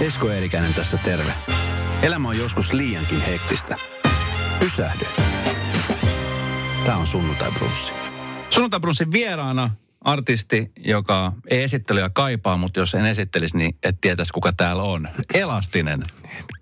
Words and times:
Esko 0.00 0.30
Eerikäinen 0.30 0.74
tässä 0.74 0.98
terve. 1.04 1.32
Elämä 2.02 2.28
on 2.28 2.38
joskus 2.38 2.72
liiankin 2.72 3.20
hektistä. 3.20 3.76
Pysähdy. 4.60 5.06
Tämä 6.84 6.96
on 6.96 7.06
Sunnuntai 7.06 7.52
Brunssi. 7.52 7.92
Sunnuntai 8.50 8.80
Brunssin 8.80 9.12
vieraana 9.12 9.70
artisti, 10.12 10.72
joka 10.78 11.32
ei 11.50 11.62
esittelyä 11.62 12.10
kaipaa, 12.10 12.56
mutta 12.56 12.80
jos 12.80 12.94
en 12.94 13.04
esittelisi, 13.06 13.56
niin 13.56 13.76
et 13.82 14.00
tietäisi, 14.00 14.32
kuka 14.32 14.52
täällä 14.52 14.82
on. 14.82 15.08
Elastinen. 15.34 16.02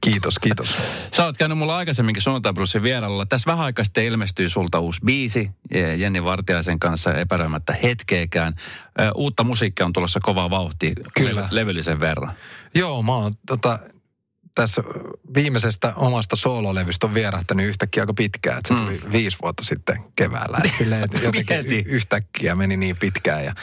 Kiitos, 0.00 0.38
kiitos. 0.38 0.74
Sä 1.16 1.24
oot 1.24 1.36
käynyt 1.36 1.58
mulla 1.58 1.76
aikaisemminkin 1.76 2.22
Sunnuntai 2.22 2.52
Brunssin 2.52 2.82
vierailulla. 2.82 3.26
Tässä 3.26 3.50
vähän 3.50 3.64
aikaa 3.64 3.84
sitten 3.84 4.04
ilmestyy 4.04 4.48
sulta 4.48 4.80
uusi 4.80 5.00
biisi 5.04 5.50
Jenni 5.96 6.24
Vartiaisen 6.24 6.78
kanssa 6.78 7.14
epäröimättä 7.14 7.76
hetkeekään. 7.82 8.54
Ö, 9.00 9.10
Uutta 9.14 9.44
musiikkia 9.44 9.86
on 9.86 9.92
tulossa 9.92 10.20
kovaa 10.22 10.50
vauhtia 10.50 10.94
Kyllä. 11.16 11.40
levy- 11.40 11.48
levyllisen 11.50 12.00
verran. 12.00 12.32
Joo, 12.74 13.02
mä 13.02 13.12
oon 13.14 13.32
tota, 13.46 13.78
tässä 14.56 14.82
viimeisestä 15.34 15.92
omasta 15.96 16.36
soololevystä 16.36 17.06
on 17.06 17.14
vierähtänyt 17.14 17.66
yhtäkkiä 17.66 18.02
aika 18.02 18.14
pitkään. 18.14 18.58
Että 18.58 18.74
se 18.74 18.80
tuli 18.80 19.00
viisi 19.12 19.36
vuotta 19.42 19.64
sitten 19.64 20.04
keväällä. 20.16 20.58
Et 20.64 20.72
Silleen, 20.78 21.04
että 21.04 21.18
jotenkin 21.26 21.72
y- 21.72 21.82
yhtäkkiä 21.86 22.54
meni 22.54 22.76
niin 22.76 22.96
pitkään. 22.96 23.44
Ja, 23.44 23.54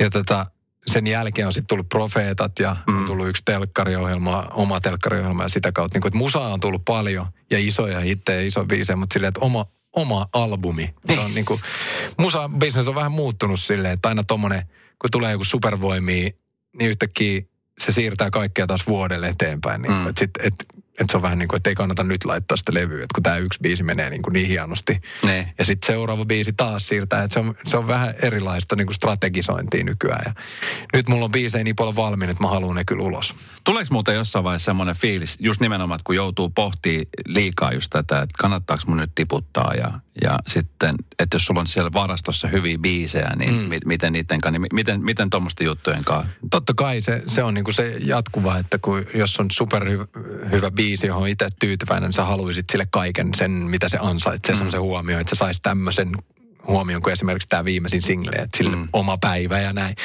ja 0.00 0.10
tota, 0.10 0.46
sen 0.86 1.06
jälkeen 1.06 1.46
on 1.46 1.52
sitten 1.52 1.66
tullut 1.66 1.88
Profeetat 1.88 2.58
ja 2.58 2.76
mm. 2.86 2.98
on 2.98 3.04
tullut 3.04 3.28
yksi 3.28 3.42
telkkariohjelma, 3.44 4.46
oma 4.50 4.80
telkkariohjelma 4.80 5.42
ja 5.42 5.48
sitä 5.48 5.72
kautta. 5.72 5.96
Niin 5.96 6.02
kuin, 6.02 6.08
että 6.08 6.18
musaa 6.18 6.52
on 6.52 6.60
tullut 6.60 6.84
paljon 6.84 7.26
ja 7.50 7.58
isoja 7.58 8.00
hittejä, 8.00 8.40
iso 8.40 8.64
biisejä, 8.64 8.96
mutta 8.96 9.14
silleen, 9.14 9.28
että 9.28 9.40
oma, 9.40 9.66
oma 9.92 10.26
albumi. 10.32 10.94
Se 11.14 11.20
on 11.20 11.34
niin 11.34 11.46
kuin, 11.46 11.60
musa 12.18 12.50
business 12.58 12.88
on 12.88 12.94
vähän 12.94 13.12
muuttunut 13.12 13.60
silleen, 13.60 13.94
että 13.94 14.08
aina 14.08 14.24
tommonen, 14.24 14.62
kun 14.98 15.10
tulee 15.10 15.32
joku 15.32 15.44
supervoimia, 15.44 16.30
niin 16.78 16.90
yhtäkkiä 16.90 17.42
se 17.80 17.92
siirtää 17.92 18.30
kaikkea 18.30 18.66
taas 18.66 18.86
vuodelle 18.86 19.28
eteenpäin. 19.28 19.82
Niin, 19.82 19.92
Mm. 19.92 20.08
että, 20.08 20.18
sit, 20.18 20.30
et, 20.42 20.54
et 21.00 21.10
se 21.10 21.16
on 21.16 21.22
vähän 21.22 21.38
niin 21.38 21.48
kuin, 21.48 21.56
että 21.56 21.70
ei 21.70 21.74
kannata 21.74 22.04
nyt 22.04 22.24
laittaa 22.24 22.56
sitä 22.56 22.74
levyä, 22.74 22.96
että 23.04 23.14
kun 23.14 23.22
tämä 23.22 23.36
yksi 23.36 23.58
biisi 23.62 23.82
menee 23.82 24.10
niin, 24.10 24.22
kuin 24.22 24.32
niin 24.32 24.48
hienosti. 24.48 25.00
Ne. 25.22 25.54
Ja 25.58 25.64
sitten 25.64 25.86
seuraava 25.86 26.24
biisi 26.24 26.52
taas 26.52 26.88
siirtää, 26.88 27.22
että 27.22 27.34
se 27.34 27.40
on, 27.40 27.54
se 27.66 27.76
on 27.76 27.86
vähän 27.86 28.14
erilaista 28.22 28.76
niin 28.76 28.86
kuin 28.86 28.94
strategisointia 28.94 29.84
nykyään. 29.84 30.22
Ja 30.26 30.32
nyt 30.94 31.08
mulla 31.08 31.24
on 31.24 31.32
biisejä 31.32 31.64
niin 31.64 31.76
paljon 31.76 31.96
valmiina, 31.96 32.30
että 32.30 32.42
mä 32.44 32.50
haluan 32.50 32.76
ne 32.76 32.84
kyllä 32.84 33.02
ulos. 33.04 33.34
Tuleeko 33.64 33.88
muuten 33.90 34.14
jossain 34.14 34.44
vaiheessa 34.44 34.64
semmoinen 34.64 34.96
fiilis, 34.96 35.36
just 35.40 35.60
nimenomaan, 35.60 35.96
että 35.98 36.06
kun 36.06 36.16
joutuu 36.16 36.50
pohtimaan 36.50 37.06
liikaa 37.26 37.72
just 37.72 37.90
tätä, 37.90 38.22
että 38.22 38.34
kannattaako 38.38 38.82
mun 38.86 38.96
nyt 38.96 39.12
tiputtaa 39.14 39.74
ja, 39.74 40.00
ja 40.22 40.38
sitten, 40.46 40.94
että 41.18 41.34
jos 41.34 41.44
sulla 41.44 41.60
on 41.60 41.66
siellä 41.66 41.92
varastossa 41.92 42.48
hyviä 42.48 42.78
biisejä, 42.78 43.32
niin 43.36 43.54
mm. 43.54 43.60
mi, 43.60 43.78
miten 43.84 44.12
niiden 44.12 44.40
kanssa, 44.40 44.58
niin 44.58 44.68
miten, 44.72 45.04
miten 45.04 45.30
tuommoisten 45.30 45.64
juttujen 45.64 46.04
kanssa? 46.04 46.32
Totta 46.50 46.74
kai 46.76 47.00
se, 47.00 47.22
se 47.26 47.42
on 47.42 47.54
niin 47.54 47.64
kuin 47.64 47.74
se 47.74 47.96
jatkuva, 48.04 48.58
että 48.58 48.78
kun, 48.78 49.06
jos 49.14 49.40
on 49.40 49.50
superhyvä 49.50 50.06
hyvä 50.52 50.70
biisi, 50.70 51.06
johon 51.06 51.28
itse 51.28 51.48
tyytyväinen, 51.60 52.08
niin 52.08 52.12
sä 52.12 52.24
haluaisit 52.24 52.70
sille 52.70 52.86
kaiken 52.90 53.30
sen, 53.34 53.50
mitä 53.50 53.88
se 53.88 53.98
ansaitsee, 54.00 54.54
mm. 54.54 54.56
semmoisen 54.56 54.80
huomioon, 54.80 55.20
että 55.20 55.36
se 55.36 55.38
saisi 55.38 55.62
tämmöisen 55.62 56.12
huomioon 56.66 57.02
kuin 57.02 57.12
esimerkiksi 57.12 57.48
tämä 57.48 57.64
viimeisin 57.64 58.02
single, 58.02 58.36
että 58.36 58.56
sille 58.56 58.76
mm. 58.76 58.88
oma 58.92 59.18
päivä 59.18 59.60
ja 59.60 59.72
näin. 59.72 59.96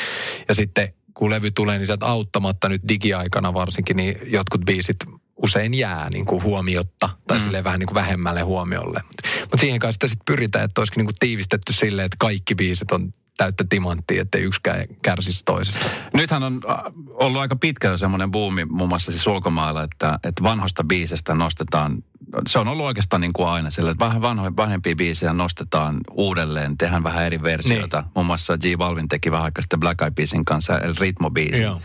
Ja 0.47 0.55
sitten 0.55 0.93
kun 1.13 1.29
levy 1.29 1.51
tulee, 1.51 1.77
niin 1.77 1.85
sieltä 1.85 2.05
auttamatta 2.05 2.69
nyt 2.69 2.81
digiaikana 2.87 3.53
varsinkin, 3.53 3.97
niin 3.97 4.15
jotkut 4.25 4.61
biisit 4.65 4.97
usein 5.43 5.73
jää 5.73 6.09
niin 6.09 6.25
kuin 6.25 6.43
huomiotta 6.43 7.09
tai 7.27 7.39
mm. 7.39 7.63
vähän 7.63 7.79
niin 7.79 7.87
kuin 7.87 7.95
vähemmälle 7.95 8.41
huomiolle. 8.41 9.01
Mutta 9.07 9.29
mut 9.51 9.59
siihen 9.59 9.79
kai 9.79 9.93
sitä 9.93 10.07
sitten 10.07 10.25
pyritään, 10.25 10.65
että 10.65 10.81
olisikin 10.81 10.99
niin 10.99 11.07
kuin 11.07 11.19
tiivistetty 11.19 11.73
silleen, 11.73 12.05
että 12.05 12.17
kaikki 12.19 12.55
biisit 12.55 12.91
on 12.91 13.11
täyttä 13.37 13.65
timanttia, 13.69 14.21
ettei 14.21 14.41
yksikään 14.41 14.85
kärsisi 15.01 15.45
toisesta. 15.45 15.85
Nythän 16.13 16.43
on 16.43 16.61
äh, 16.69 16.77
ollut 17.07 17.41
aika 17.41 17.55
pitkä 17.55 17.97
semmoinen 17.97 18.31
buumi 18.31 18.65
muun 18.65 18.89
muassa 18.89 19.11
siis 19.11 19.27
ulkomailla, 19.27 19.83
että, 19.83 20.19
että 20.23 20.43
vanhoista 20.43 20.83
biisestä 20.83 21.35
nostetaan, 21.35 22.03
se 22.47 22.59
on 22.59 22.67
ollut 22.67 22.85
oikeastaan 22.85 23.21
niin 23.21 23.33
kuin 23.33 23.47
aina 23.47 23.69
sillä, 23.69 23.91
että 23.91 24.05
vähän 24.05 24.21
vanhoja, 24.21 24.55
vanhempia 24.55 24.95
biisejä 24.95 25.33
nostetaan 25.33 25.97
uudelleen, 26.11 26.77
tehdään 26.77 27.03
vähän 27.03 27.25
eri 27.25 27.41
versioita. 27.41 28.01
Niin. 28.01 28.11
Muun 28.15 28.25
muassa 28.25 28.57
G. 28.57 28.63
Balvin 28.77 29.07
teki 29.07 29.31
vähän 29.31 29.45
aikaa 29.45 29.61
sitten 29.61 29.79
Black 29.79 30.01
Eyed 30.01 30.13
Peasin 30.13 30.45
kanssa 30.45 30.79
El 30.79 30.93
Ritmo-biisin. 30.99 31.61
Joo. 31.61 31.81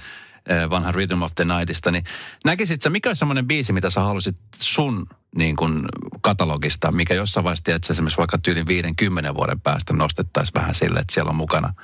Eh, 0.48 0.70
vanhan 0.70 0.94
Rhythm 0.94 1.22
of 1.22 1.34
the 1.34 1.44
Nightista, 1.44 1.90
niin 1.90 2.04
näkisit 2.44 2.82
sä, 2.82 2.90
mikä 2.90 3.10
on 3.10 3.16
semmoinen 3.16 3.46
biisi, 3.46 3.72
mitä 3.72 3.90
sä 3.90 4.00
halusit 4.00 4.36
sun 4.60 5.06
niin 5.36 5.56
kuin 5.56 5.84
katalogista, 6.20 6.92
mikä 6.92 7.14
jossain 7.14 7.44
vaiheessa, 7.44 7.86
sä 7.86 7.92
esimerkiksi 7.92 8.18
vaikka 8.18 8.38
tyylin 8.38 8.66
50 8.66 9.34
vuoden 9.34 9.60
päästä 9.60 9.92
nostettaisiin 9.92 10.54
vähän 10.54 10.74
sille, 10.74 11.00
että 11.00 11.14
siellä 11.14 11.28
on 11.28 11.36
mukana. 11.36 11.74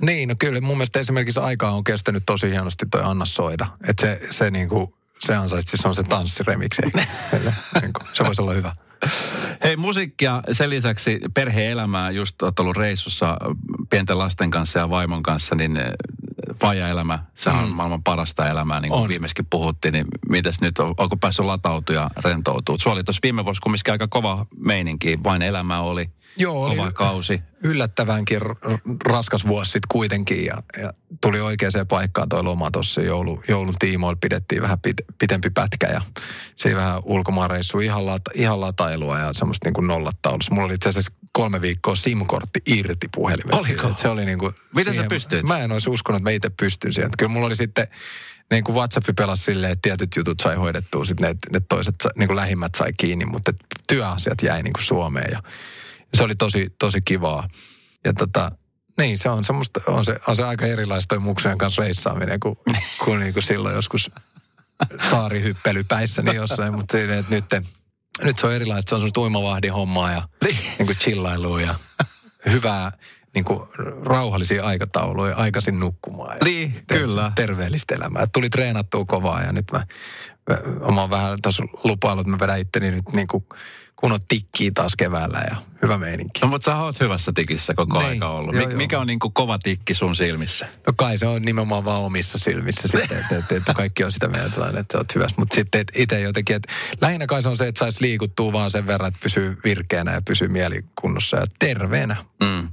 Niin, 0.00 0.28
no 0.28 0.34
kyllä 0.38 0.60
mun 0.60 0.76
mielestä 0.76 1.00
esimerkiksi 1.00 1.40
aikaa 1.40 1.70
on 1.70 1.84
kestänyt 1.84 2.22
tosi 2.26 2.50
hienosti 2.50 2.86
toi 2.90 3.00
Anna 3.04 3.24
Soida. 3.24 3.66
Että 3.88 4.06
se, 4.06 4.20
se 4.30 4.50
niinku, 4.50 4.94
se 5.18 5.36
ansaitsi 5.36 5.76
se 5.76 5.88
on 5.88 5.94
se 5.94 6.02
tanssiremiksi. 6.02 6.82
niin 7.80 7.92
kuin, 7.92 8.08
se 8.12 8.24
voisi 8.24 8.42
olla 8.42 8.52
hyvä. 8.52 8.72
Hei, 9.64 9.76
musiikkia, 9.76 10.42
sen 10.52 10.70
lisäksi 10.70 11.20
perhe-elämää, 11.34 12.10
just 12.10 12.42
oot 12.42 12.58
ollut 12.58 12.76
reissussa 12.76 13.36
pienten 13.90 14.18
lasten 14.18 14.50
kanssa 14.50 14.78
ja 14.78 14.90
vaimon 14.90 15.22
kanssa, 15.22 15.54
niin 15.54 15.78
vaja-elämä, 16.62 17.18
se 17.34 17.50
on 17.50 17.64
Mm. 17.68 17.74
maailman 17.74 18.02
parasta 18.02 18.48
elämää, 18.48 18.80
niin 18.80 18.90
kuin 18.92 19.02
On. 19.02 19.08
viimeiskin 19.08 19.46
puhuttiin, 19.50 19.92
niin 19.92 20.06
mitäs 20.28 20.60
nyt, 20.60 20.78
on- 20.78 20.94
onko 20.98 21.16
päässyt 21.16 21.44
latautua 21.46 21.94
ja 21.96 22.10
rentoutua? 22.24 22.76
Sulla 22.80 22.94
oli 22.94 23.04
tuossa 23.04 23.20
viime 23.22 23.44
vuosi 23.44 23.60
kumminkin 23.60 23.92
aika 23.92 24.08
kova 24.08 24.46
meininki, 24.58 25.18
vain 25.24 25.42
elämä 25.42 25.80
oli, 25.80 26.10
Joo, 26.38 26.64
oli 26.64 26.76
kova 26.76 26.92
kausi. 26.92 27.40
yllättävänkin 27.64 28.40
raskas 29.04 29.46
vuosi 29.46 29.70
sitten 29.70 29.88
kuitenkin 29.92 30.44
ja, 30.44 30.62
ja 30.82 30.92
tuli 31.22 31.40
oikeaan 31.40 31.86
paikkaan 31.88 32.28
toi 32.28 32.42
loma 32.42 32.70
tuossa 32.70 33.00
joulu, 33.02 33.42
joulun 33.48 33.74
tiimoilla 33.78 34.18
pidettiin 34.20 34.62
vähän 34.62 34.78
pit, 34.80 34.96
pitempi 35.18 35.50
pätkä 35.50 35.86
ja 35.86 36.00
se 36.56 36.76
vähän 36.76 37.00
ulkomaanreissu 37.04 37.78
ihan, 37.78 38.06
lata, 38.06 38.30
ihan 38.34 38.60
latailua 38.60 39.18
ja 39.18 39.30
semmoista 39.32 39.66
niin 39.66 39.74
kuin 39.74 39.86
nollataulussa. 39.86 40.54
Mulla 40.54 40.66
oli 40.66 40.74
itse 40.74 40.88
asiassa 40.88 41.12
kolme 41.36 41.60
viikkoa 41.60 41.96
SIM-kortti 41.96 42.60
irti 42.66 43.08
puhelimesta. 43.14 43.56
Oliko? 43.56 43.88
Et 43.88 43.98
Se 43.98 44.08
oli 44.08 44.24
niin 44.24 44.38
kuin, 44.38 44.54
Miten 44.74 44.94
sä 44.94 45.04
pystyit? 45.08 45.42
Mä 45.42 45.58
en 45.58 45.72
olisi 45.72 45.90
uskonut, 45.90 46.16
että 46.16 46.30
mä 46.30 46.34
itse 46.34 46.50
pystyn 46.50 46.92
siihen. 46.92 47.06
Että 47.06 47.16
Kyllä 47.18 47.32
mulla 47.32 47.46
oli 47.46 47.56
sitten 47.56 47.88
niin 48.50 48.64
kuin 48.64 48.76
WhatsApp 48.76 49.06
pelasi 49.16 49.42
silleen, 49.42 49.72
että 49.72 49.82
tietyt 49.82 50.16
jutut 50.16 50.40
sai 50.40 50.54
hoidettua, 50.54 51.04
sitten 51.04 51.28
ne, 51.28 51.36
ne 51.52 51.60
toiset, 51.68 51.94
niin 52.16 52.26
kuin 52.26 52.36
lähimmät 52.36 52.74
sai 52.74 52.92
kiinni, 52.92 53.24
mutta 53.24 53.52
työasiat 53.86 54.42
jäi 54.42 54.62
niin 54.62 54.72
kuin 54.72 54.84
Suomeen 54.84 55.32
ja 55.32 55.42
se 56.14 56.22
oli 56.22 56.34
tosi, 56.34 56.74
tosi 56.78 57.00
kivaa. 57.00 57.48
Ja 58.04 58.12
tota, 58.12 58.50
niin, 58.98 59.18
se 59.18 59.28
on 59.28 59.44
semmoista, 59.44 59.80
on 59.86 60.04
se, 60.04 60.16
on 60.28 60.36
se 60.36 60.44
aika 60.44 60.66
erilaista 60.66 61.08
toi 61.08 61.18
muksujen 61.18 61.58
kanssa 61.58 61.82
reissaaminen 61.82 62.40
kuin, 62.40 62.56
kuin, 63.04 63.20
niin 63.20 63.32
kuin 63.32 63.42
silloin 63.42 63.74
joskus 63.74 64.10
saarihyppelypäissä 65.10 66.22
niin 66.22 66.36
jossain, 66.36 66.74
mutta 66.74 66.98
silleen, 66.98 67.18
että 67.18 67.34
nyt, 67.34 67.66
nyt 68.22 68.38
se 68.38 68.46
on 68.46 68.52
erilaista, 68.52 68.88
se 68.88 68.94
on 68.94 69.00
semmoista 69.00 69.20
uimavahdin 69.20 69.72
hommaa 69.72 70.12
ja 70.12 70.22
niin 70.78 70.86
kuin 70.86 70.96
chillailua 70.96 71.60
ja 71.60 71.74
hyvää 72.50 72.92
niin 73.34 73.44
kuin 73.44 73.60
rauhallisia 74.02 74.64
aikatauluja, 74.64 75.36
aikaisin 75.36 75.80
nukkumaan. 75.80 76.36
Ja 76.36 76.44
Niin, 76.44 76.84
kyllä. 76.86 77.32
Terveellistä 77.34 77.94
elämää. 77.94 78.26
Tuli 78.32 78.50
treenattua 78.50 79.04
kovaa 79.04 79.42
ja 79.42 79.52
nyt 79.52 79.64
mä, 79.72 79.86
mä, 80.50 80.58
mä 80.94 81.00
oon 81.00 81.10
vähän 81.10 81.38
tuossa 81.42 81.62
lupaillut, 81.84 82.26
että 82.26 82.30
mä 82.30 82.38
vedän 82.40 82.60
itteni 82.60 82.90
nyt 82.90 83.12
niin 83.12 83.26
kuin 83.26 83.44
kunnon 83.96 84.20
tikkiä 84.28 84.70
taas 84.74 84.96
keväällä 84.96 85.44
ja 85.50 85.56
hyvä 85.86 85.98
meininki. 85.98 86.40
No, 86.42 86.48
mutta 86.48 86.64
sä 86.70 86.76
oot 86.76 87.00
hyvässä 87.00 87.32
tikissä 87.34 87.74
koko 87.74 87.98
Niin, 87.98 88.08
aika 88.08 88.28
ollut. 88.28 88.54
joo, 88.54 88.60
Mik, 88.62 88.70
joo. 88.70 88.76
mikä 88.78 89.00
on 89.00 89.06
niin 89.06 89.18
kuin 89.18 89.32
kova 89.32 89.58
tikki 89.58 89.94
sun 89.94 90.16
silmissä? 90.16 90.66
No 90.86 90.92
kai 90.96 91.18
se 91.18 91.26
on 91.26 91.42
nimenomaan 91.42 91.84
vaan 91.84 92.00
omissa 92.02 92.38
silmissä 92.38 92.88
sitten, 92.88 93.18
että, 93.18 93.38
että, 93.38 93.56
että 93.56 93.74
kaikki 93.74 94.04
on 94.04 94.12
sitä 94.12 94.28
mieltä, 94.28 94.66
että 94.66 94.92
sä 94.92 94.98
oot 94.98 95.14
hyvässä. 95.14 95.36
Mutta 95.38 95.54
sitten 95.54 95.84
itse 95.96 96.20
jotenkin, 96.20 96.56
että 96.56 96.72
lähinnä 97.00 97.26
kai 97.26 97.42
se 97.42 97.48
on 97.48 97.56
se, 97.56 97.68
että 97.68 97.78
saisi 97.78 98.02
liikuttua 98.02 98.52
vaan 98.52 98.70
sen 98.70 98.86
verran, 98.86 99.08
että 99.08 99.20
pysyy 99.22 99.58
virkeänä 99.64 100.12
ja 100.12 100.22
pysyy 100.22 100.48
mielikunnossa 100.48 101.36
ja 101.36 101.46
terveenä. 101.58 102.16
Mm. 102.42 102.68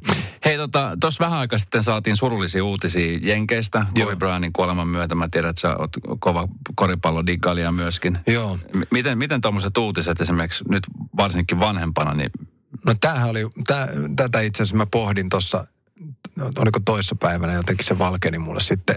Hei, 0.46 0.58
tota, 0.58 0.98
tuossa 1.02 1.26
vähän 1.26 1.40
aikaa 1.40 1.60
sitten 1.60 1.84
saatiin 1.84 2.18
surullisia 2.18 2.64
uutisia 2.64 3.20
Jenkeistä. 3.22 3.86
Joo. 3.96 4.06
Kobe 4.06 4.16
Bryanin 4.16 4.54
kuoleman 4.54 4.88
myötä. 4.88 5.16
Mä 5.16 5.28
tiedän, 5.32 5.50
että 5.50 5.62
sä 5.62 5.78
oot 5.78 5.92
kova 6.20 6.48
koripallodigailija 6.76 7.72
myöskin. 7.72 8.20
Joo. 8.28 8.60
M- 8.74 8.82
miten, 8.92 9.18
miten 9.18 9.42
tuommoiset 9.42 9.78
uutiset 9.78 10.22
esimerkiksi 10.22 10.64
nyt 10.70 10.84
varsinkin 11.18 11.60
vanhempana, 11.60 12.14
niin 12.14 12.30
No 12.86 12.96
tämähän 13.02 13.30
oli, 13.30 13.48
tää, 13.68 13.88
tätä 14.16 14.42
itse 14.42 14.64
asiassa 14.64 14.78
mä 14.78 14.86
pohdin 14.86 15.30
tuossa, 15.30 15.68
oliko 16.58 16.80
toissapäivänä 16.86 17.54
jotenkin 17.54 17.86
se 17.86 18.00
valkeni 18.00 18.40
mulle 18.40 18.62
sitten. 18.62 18.96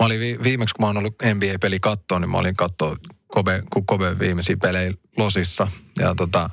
Mä 0.00 0.06
olin 0.06 0.20
vi, 0.20 0.38
viimeksi, 0.42 0.74
kun 0.74 0.82
mä 0.82 0.86
oon 0.86 0.96
ollut 0.96 1.16
NBA-peli 1.34 1.80
kattoon, 1.80 2.20
niin 2.20 2.30
mä 2.30 2.38
olin 2.38 2.56
katsoa 2.56 2.96
Kobe, 3.26 3.62
Kobe 3.86 4.18
viimeisiä 4.18 4.56
pelejä 4.56 4.92
Losissa. 5.16 5.68
Ja 5.98 6.14
tota, 6.14 6.50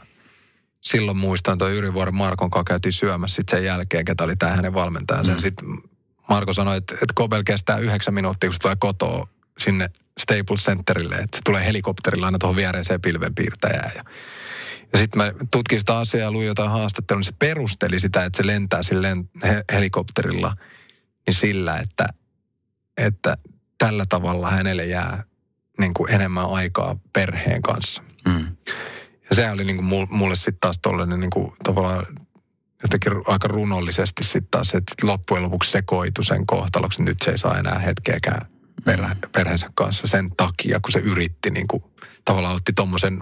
silloin 0.82 1.18
muistan, 1.18 1.54
että 1.54 1.68
Yrivuoren 1.68 2.16
Markon 2.16 2.52
kanssa 2.52 2.64
käytiin 2.64 2.94
syömässä 2.94 3.36
sitten 3.36 3.58
sen 3.58 3.66
jälkeen, 3.66 4.06
ketä 4.06 4.24
oli 4.24 4.36
tämä 4.36 4.56
hänen 4.56 4.74
valmentajansa. 4.74 5.32
Mm. 5.32 5.40
Sitten 5.40 5.68
Marko 6.30 6.54
sanoi, 6.54 6.78
että, 6.78 6.94
että 6.94 7.14
Kobel 7.16 7.44
kestää 7.46 7.78
yhdeksän 7.78 8.14
minuuttia, 8.14 8.50
kun 8.50 8.54
se 8.54 8.60
tulee 8.60 8.76
kotoa 8.80 9.28
sinne 9.60 9.90
Staples 10.20 10.64
Centerille, 10.64 11.16
että 11.16 11.38
se 11.38 11.42
tulee 11.46 11.66
helikopterilla 11.66 12.26
aina 12.26 12.38
tuohon 12.38 12.56
viereiseen 12.56 13.02
pilvenpiirtäjään. 13.02 13.92
Ja, 13.96 14.04
ja 14.94 15.00
sitten 15.00 15.18
mä 15.18 15.32
tutkin 15.52 15.80
sitä 15.80 15.98
asiaa 15.98 16.24
ja 16.24 16.32
luin 16.32 16.48
jotain 16.48 16.70
haastattelua, 16.70 17.20
niin 17.20 17.26
se 17.26 17.34
perusteli 17.40 18.00
sitä, 18.00 18.26
että 18.26 18.38
se 18.38 18.48
lentää 18.48 18.84
sillä 18.84 19.08
helikopterilla 19.74 20.56
niin 21.26 21.34
sillä, 21.36 21.78
että, 21.78 22.08
että 22.98 23.38
tällä 23.78 24.06
tavalla 24.10 24.52
hänelle 24.52 24.86
jää 24.86 25.24
niin 25.80 25.94
kuin 25.94 26.12
enemmän 26.12 26.50
aikaa 26.50 27.00
perheen 27.14 27.62
kanssa. 27.62 28.04
Mm. 28.28 28.56
Ja 29.30 29.36
se 29.36 29.52
oli 29.52 29.64
niin 29.64 29.76
kuin 29.76 30.08
mulle 30.10 30.36
sitten 30.36 30.58
taas 30.62 30.80
tollainen 30.82 31.20
niin 31.20 31.30
kuin 31.30 31.54
tavallaan 31.64 32.06
jotenkin 32.84 33.14
aika 33.28 33.48
runollisesti 33.48 34.24
sitten 34.24 34.48
taas, 34.52 34.68
että 34.68 34.92
sit 34.92 35.04
loppujen 35.04 35.44
lopuksi 35.44 35.72
sekoitu 35.72 36.24
sen 36.24 36.46
kohtaloksi. 36.46 37.04
Nyt 37.04 37.18
se 37.26 37.32
ei 37.32 37.38
saa 37.38 37.58
enää 37.58 37.80
hetkeäkään 37.80 38.46
perhe, 38.86 39.16
perheensä 39.32 39.70
kanssa 39.76 40.08
sen 40.08 40.32
takia, 40.38 40.80
kun 40.80 40.92
se 40.92 41.00
yritti 41.00 41.50
niin 41.50 41.68
kuin, 41.68 41.84
tavallaan 42.26 42.56
otti 42.56 42.74
tuommoisen 42.74 43.20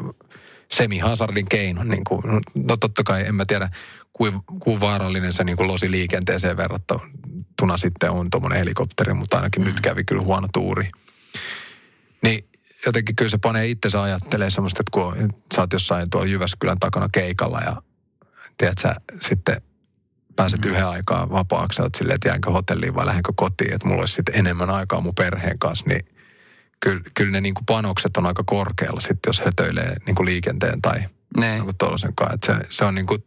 semi-hazardin 0.71 1.45
keinon. 1.49 1.87
Niin 1.87 2.03
kuin, 2.03 2.21
no 2.55 2.77
totta 2.77 3.03
kai 3.03 3.27
en 3.27 3.35
mä 3.35 3.45
tiedä, 3.45 3.69
kuin, 4.13 4.33
kuin 4.59 4.79
vaarallinen 4.79 5.33
se 5.33 5.43
niin 5.43 5.57
kuin 5.57 5.67
losi 5.67 5.91
liikenteeseen 5.91 6.57
verrattuna 6.57 7.77
sitten 7.77 8.11
on 8.11 8.29
tuommoinen 8.29 8.59
helikopteri, 8.59 9.13
mutta 9.13 9.37
ainakin 9.37 9.61
mm. 9.61 9.65
nyt 9.65 9.81
kävi 9.81 10.03
kyllä 10.03 10.21
huono 10.21 10.47
tuuri. 10.53 10.89
Niin 12.23 12.49
jotenkin 12.85 13.15
kyllä 13.15 13.31
se 13.31 13.37
panee 13.37 13.67
itsensä 13.67 14.01
ajattelee 14.01 14.49
semmoista, 14.49 14.81
että 14.81 14.91
kun 14.91 15.33
sä 15.55 15.61
oot 15.61 15.73
jossain 15.73 16.09
tuolla 16.09 16.27
Jyväskylän 16.27 16.79
takana 16.79 17.09
keikalla 17.11 17.59
ja 17.59 17.81
tiedät 18.57 18.77
sä, 18.77 18.95
sitten 19.21 19.61
pääset 20.35 20.61
mm. 20.65 20.71
yhden 20.71 20.87
aikaa 20.87 21.29
vapaaksi, 21.29 21.81
oot 21.81 21.95
silleen, 21.95 22.15
että 22.15 22.29
jäänkö 22.29 22.51
hotelliin 22.51 22.95
vai 22.95 23.05
lähdenkö 23.05 23.33
kotiin, 23.35 23.73
että 23.73 23.87
mulla 23.87 24.01
olisi 24.01 24.13
sitten 24.13 24.35
enemmän 24.35 24.69
aikaa 24.69 25.01
mun 25.01 25.15
perheen 25.15 25.59
kanssa, 25.59 25.85
niin 25.87 26.16
kyllä, 26.79 27.01
kyllä 27.13 27.31
ne 27.31 27.41
niin 27.41 27.53
kuin 27.53 27.65
panokset 27.65 28.17
on 28.17 28.25
aika 28.25 28.43
korkealla 28.43 29.01
sitten, 29.01 29.29
jos 29.29 29.41
hötöilee 29.45 29.95
niin 30.05 30.15
kuin 30.15 30.25
liikenteen 30.25 30.81
tai 30.81 30.99
niin 31.37 31.63
tuollaisen 31.77 32.15
kanssa. 32.15 32.33
Että 32.33 32.53
se, 32.53 32.67
se 32.69 32.85
on 32.85 32.95
niin 32.95 33.07
kuin, 33.07 33.23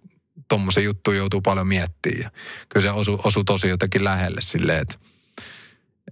tommosen 0.49 0.85
juttu 0.85 1.12
joutuu 1.12 1.41
paljon 1.41 1.67
miettimään. 1.67 2.23
Ja 2.23 2.31
kyllä 2.69 2.82
se 2.82 2.91
osuu, 2.91 3.20
osuu 3.25 3.44
tosi 3.44 3.69
jotenkin 3.69 4.05
lähelle 4.05 4.41
silleen, 4.41 4.82
että 4.82 4.94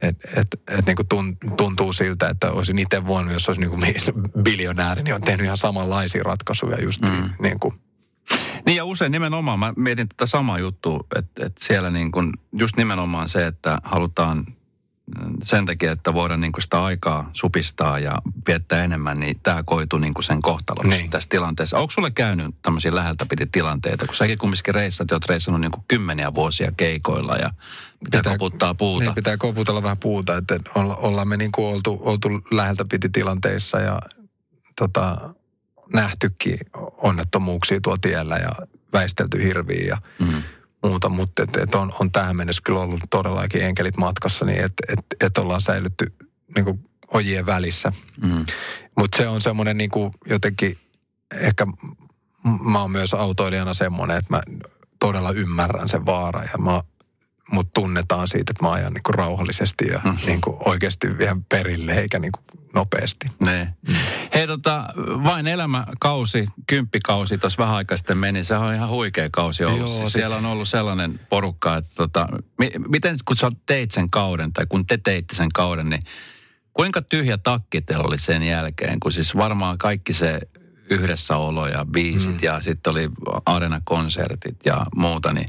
et, 0.02 0.16
et, 0.36 0.46
et 0.78 0.86
niin 0.86 1.56
tuntuu 1.56 1.92
siltä, 1.92 2.28
että 2.28 2.52
olisin 2.52 2.78
itse 2.78 3.06
voinut, 3.06 3.32
jos 3.32 3.48
olisi 3.48 3.60
niin 3.60 3.70
kuin 3.70 3.94
biljonääri, 4.44 5.02
niin 5.02 5.14
on 5.14 5.20
tehnyt 5.20 5.44
ihan 5.44 5.56
samanlaisia 5.56 6.22
ratkaisuja 6.22 6.82
just 6.82 7.02
mm. 7.02 7.30
niin 7.42 7.60
kuin 7.60 7.74
niin 8.66 8.76
ja 8.76 8.84
usein 8.84 9.12
nimenomaan, 9.12 9.58
mä 9.58 9.72
mietin 9.76 10.08
tätä 10.08 10.26
samaa 10.26 10.58
juttua, 10.58 11.04
että, 11.16 11.46
että 11.46 11.64
siellä 11.64 11.90
niin 11.90 12.12
kuin, 12.12 12.32
just 12.52 12.76
nimenomaan 12.76 13.28
se, 13.28 13.46
että 13.46 13.78
halutaan 13.84 14.46
sen 15.42 15.66
takia, 15.66 15.92
että 15.92 16.14
voidaan 16.14 16.40
niin 16.40 16.52
kuin 16.52 16.62
sitä 16.62 16.84
aikaa 16.84 17.30
supistaa 17.32 17.98
ja 17.98 18.22
viettää 18.46 18.84
enemmän, 18.84 19.20
niin 19.20 19.40
tämä 19.42 19.62
koituu 19.62 19.98
niin 19.98 20.14
kuin 20.14 20.24
sen 20.24 20.42
kohtaloksi 20.42 20.90
niin. 20.90 21.10
tässä 21.10 21.28
tilanteessa. 21.28 21.78
Onko 21.78 21.90
sulle 21.90 22.10
käynyt 22.10 22.54
tämmöisiä 22.62 22.94
läheltä 22.94 23.26
piti 23.26 23.46
tilanteita, 23.52 24.06
kun 24.06 24.14
säkin 24.14 24.38
kumminkin 24.38 24.74
reissat, 24.74 25.12
oot 25.12 25.26
reissannut 25.26 25.60
niin 25.60 25.70
kuin 25.70 25.84
kymmeniä 25.88 26.34
vuosia 26.34 26.72
keikoilla 26.76 27.36
ja 27.36 27.50
pitää, 28.04 28.20
pitää 28.20 28.38
koputtaa 28.38 28.74
puuta. 28.74 29.04
Niin, 29.04 29.14
pitää 29.14 29.36
koputella 29.36 29.82
vähän 29.82 29.98
puuta, 29.98 30.36
että 30.36 30.60
olla, 30.74 30.96
ollaan 30.96 31.28
me 31.28 31.36
niin 31.36 31.52
kuin 31.52 31.66
oltu, 31.66 32.00
oltu 32.02 32.28
läheltä 32.50 32.84
piti 32.90 33.08
tilanteissa 33.08 33.80
ja 33.80 34.00
tota, 34.76 35.34
nähtykin 35.92 36.58
onnettomuuksia 36.96 37.80
tuo 37.80 37.96
tiellä 37.96 38.36
ja 38.36 38.50
väistelty 38.92 39.44
hirviä 39.44 39.86
ja 39.88 39.96
mm 40.18 40.42
muuta, 40.82 41.08
mutta 41.08 41.42
et, 41.42 41.56
et 41.56 41.74
on, 41.74 41.92
on 42.00 42.12
tähän 42.12 42.36
mennessä 42.36 42.62
kyllä 42.64 42.80
ollut 42.80 43.00
todellakin 43.10 43.62
enkelit 43.62 43.96
matkassa, 43.96 44.44
niin 44.44 44.64
että 44.64 44.82
et, 44.88 44.98
et 45.20 45.38
ollaan 45.38 45.60
säilytty 45.60 46.12
niin 46.56 46.64
kuin 46.64 46.88
ojien 47.14 47.46
välissä. 47.46 47.92
Mm. 48.22 48.46
Mutta 48.98 49.16
se 49.16 49.28
on 49.28 49.40
semmoinen 49.40 49.78
niin 49.78 49.90
kuin 49.90 50.12
jotenkin, 50.26 50.78
ehkä 51.40 51.66
mä 52.60 52.80
oon 52.80 52.90
myös 52.90 53.14
autoilijana 53.14 53.74
semmoinen, 53.74 54.16
että 54.16 54.34
mä 54.34 54.40
todella 55.00 55.30
ymmärrän 55.30 55.88
sen 55.88 56.06
vaara 56.06 56.42
ja 56.42 56.58
mä 56.58 56.82
mut 57.52 57.72
tunnetaan 57.74 58.28
siitä, 58.28 58.50
että 58.50 58.64
mä 58.64 58.72
ajan 58.72 58.92
niin 58.92 59.02
kuin 59.02 59.14
rauhallisesti 59.14 59.86
ja 59.86 60.00
mm. 60.04 60.16
niin 60.26 60.40
kuin 60.40 60.56
oikeasti 60.64 61.18
vien 61.18 61.44
perille 61.44 61.92
eikä 61.92 62.18
niin 62.18 62.32
kuin 62.32 62.57
nopeasti. 62.74 63.26
Ne. 63.40 63.74
Hei 64.34 64.46
tota, 64.46 64.84
vain 65.24 65.46
elämäkausi, 65.46 66.46
kymppikausi 66.66 67.38
tuossa 67.38 67.62
vähän 67.62 67.76
aikaa 67.76 67.96
sitten 67.96 68.18
meni. 68.18 68.44
Se 68.44 68.56
on 68.56 68.74
ihan 68.74 68.88
huikea 68.88 69.28
kausi 69.32 69.64
ollut. 69.64 69.78
Joo, 69.78 69.98
siis 70.00 70.12
siellä 70.12 70.36
on 70.36 70.46
ollut 70.46 70.68
sellainen 70.68 71.20
porukka, 71.30 71.76
että 71.76 71.92
tota, 71.94 72.28
mi- 72.58 72.72
miten 72.88 73.16
kun 73.24 73.36
sä 73.36 73.50
teit 73.66 73.90
sen 73.90 74.10
kauden 74.10 74.52
tai 74.52 74.66
kun 74.66 74.86
te 74.86 74.98
teitte 75.04 75.34
sen 75.34 75.48
kauden, 75.54 75.90
niin 75.90 76.02
kuinka 76.72 77.02
tyhjä 77.02 77.38
takki 77.38 77.80
teillä 77.80 78.04
oli 78.04 78.18
sen 78.18 78.42
jälkeen? 78.42 79.00
Kun 79.00 79.12
siis 79.12 79.36
varmaan 79.36 79.78
kaikki 79.78 80.12
se 80.12 80.40
yhdessäolo 80.90 81.66
ja 81.66 81.84
biisit 81.84 82.32
mm. 82.32 82.38
ja 82.42 82.60
sitten 82.60 82.90
oli 82.90 83.10
arena-konsertit 83.46 84.56
ja 84.64 84.86
muuta, 84.96 85.32
niin 85.32 85.48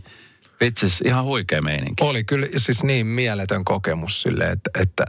vitsis 0.61 1.01
ihan 1.01 1.23
huikea 1.23 1.61
meininki. 1.61 2.03
Oli 2.03 2.23
kyllä 2.23 2.47
siis 2.57 2.83
niin 2.83 3.07
mieletön 3.07 3.65
kokemus 3.65 4.21
sille, 4.21 4.49
että, 4.49 4.69
että 4.81 5.05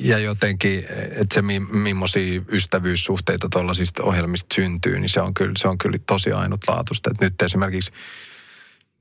ja 0.00 0.18
jotenkin, 0.18 0.84
että 1.10 1.34
se 1.34 1.42
millaisia 1.72 2.42
ystävyyssuhteita 2.48 3.48
tuollaisista 3.52 4.02
ohjelmista 4.02 4.54
syntyy, 4.54 4.98
niin 4.98 5.08
se 5.08 5.20
on 5.20 5.34
kyllä, 5.34 5.52
se 5.58 5.68
on 5.68 5.78
kyllä 5.78 5.98
tosi 6.06 6.32
ainutlaatuista. 6.32 7.10
Että 7.10 7.24
nyt 7.24 7.42
esimerkiksi 7.42 7.92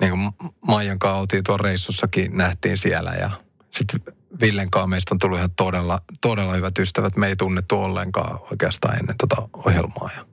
niin 0.02 0.12
kuin 0.12 0.52
Maijan 0.68 1.00
kanssa 1.00 1.18
oltiin 1.18 1.44
tuolla 1.44 1.64
reissussakin, 1.64 2.38
nähtiin 2.38 2.78
siellä 2.78 3.12
ja 3.12 3.32
sitten 3.72 4.02
Villen 4.42 4.72
kanssa 4.72 4.88
meistä 4.88 5.16
on 5.16 5.20
tullut 5.20 5.38
ihan 5.38 5.52
todella, 5.56 6.00
todella 6.22 6.54
hyvät 6.54 6.80
ystävät. 6.80 7.16
Me 7.16 7.28
ei 7.28 7.36
tunnettu 7.36 7.82
ollenkaan 7.82 8.40
oikeastaan 8.52 8.98
ennen 9.00 9.18
tota 9.18 9.50
ohjelmaa. 9.54 10.10
Ja 10.16 10.26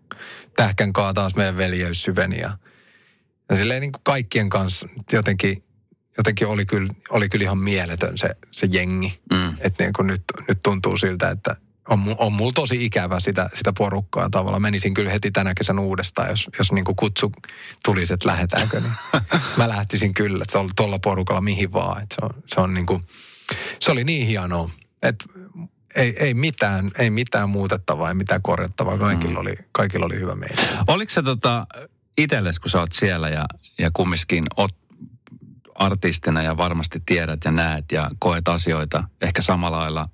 Tähkän 0.56 0.92
kanssa 0.92 1.14
taas 1.14 1.36
meidän 1.36 1.56
veljeys 1.56 2.02
syveni 2.02 2.40
ja, 2.40 2.58
ja 3.50 3.56
silleen 3.56 3.80
niin 3.80 3.92
kuin 3.92 4.02
kaikkien 4.04 4.48
kanssa 4.48 4.88
jotenkin 5.12 5.62
jotenkin 6.18 6.46
oli 6.46 6.66
kyllä, 6.66 6.94
oli 7.10 7.28
kyllä 7.28 7.42
ihan 7.42 7.58
mieletön 7.58 8.18
se, 8.18 8.28
se 8.50 8.68
jengi. 8.70 9.20
Mm. 9.32 9.54
Että 9.60 9.84
niin 9.84 10.06
nyt, 10.06 10.22
nyt 10.48 10.58
tuntuu 10.62 10.96
siltä, 10.96 11.30
että 11.30 11.56
on, 11.88 12.00
on 12.18 12.32
mulla 12.32 12.52
tosi 12.52 12.84
ikävä 12.84 13.20
sitä, 13.20 13.50
sitä 13.54 13.72
porukkaa 13.78 14.30
tavallaan. 14.30 14.62
Menisin 14.62 14.94
kyllä 14.94 15.10
heti 15.10 15.30
tänä 15.30 15.54
kesän 15.54 15.78
uudestaan, 15.78 16.28
jos, 16.28 16.50
jos 16.58 16.72
niin 16.72 16.84
kutsu 16.96 17.32
tulisi, 17.84 18.14
että 18.14 18.28
lähdetäänkö. 18.28 18.80
Niin 18.80 18.92
mä 19.56 19.68
lähtisin 19.68 20.14
kyllä, 20.14 20.42
että 20.42 20.52
se 20.52 20.58
on 20.58 20.70
tuolla 20.76 20.98
porukalla 20.98 21.40
mihin 21.40 21.72
vaan. 21.72 22.02
Että 22.02 22.14
se, 22.14 22.26
on, 22.26 22.42
se, 22.46 22.60
on 22.60 22.74
niin 22.74 22.86
kuin, 22.86 23.02
se 23.80 23.90
oli 23.90 24.04
niin 24.04 24.26
hienoa, 24.26 24.70
että 25.02 25.24
ei, 25.96 26.16
ei, 26.18 26.34
mitään, 26.34 26.90
ei 26.98 27.10
mitään 27.10 27.50
muutettavaa, 27.50 28.08
ei 28.08 28.14
mitään 28.14 28.42
korjattavaa. 28.42 28.98
Kaikilla, 28.98 29.34
mm. 29.34 29.40
oli, 29.40 29.54
kaikilla 29.72 30.06
oli 30.06 30.20
hyvä 30.20 30.34
meitä. 30.34 30.62
Oliko 30.86 31.12
se 31.12 31.22
tota, 31.22 31.66
itsellesi, 32.18 32.60
kun 32.60 32.70
sä 32.70 32.80
oot 32.80 32.92
siellä 32.92 33.28
ja, 33.28 33.44
ja 33.78 33.90
kumminkin 33.92 34.44
oot 34.56 34.74
artistina 35.78 36.42
ja 36.42 36.56
varmasti 36.56 37.02
tiedät 37.06 37.40
ja 37.44 37.50
näet 37.50 37.92
ja 37.92 38.10
koet 38.18 38.48
asioita 38.48 39.04
ehkä 39.20 39.42
samalla 39.42 39.78
lailla, 39.78 40.08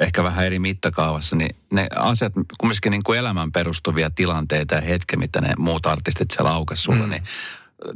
ehkä 0.00 0.24
vähän 0.24 0.46
eri 0.46 0.58
mittakaavassa, 0.58 1.36
niin 1.36 1.56
ne 1.72 1.86
asiat, 1.96 2.32
kumminkin 2.58 2.90
niin 2.90 3.02
kuin 3.02 3.18
elämän 3.18 3.52
perustuvia 3.52 4.10
tilanteita 4.10 4.74
ja 4.74 4.80
hetke, 4.80 5.16
mitä 5.16 5.40
ne 5.40 5.54
muut 5.58 5.86
artistit 5.86 6.30
siellä 6.30 6.50
aukesi 6.50 6.82
sulle, 6.82 7.04
mm. 7.04 7.10
niin 7.10 7.22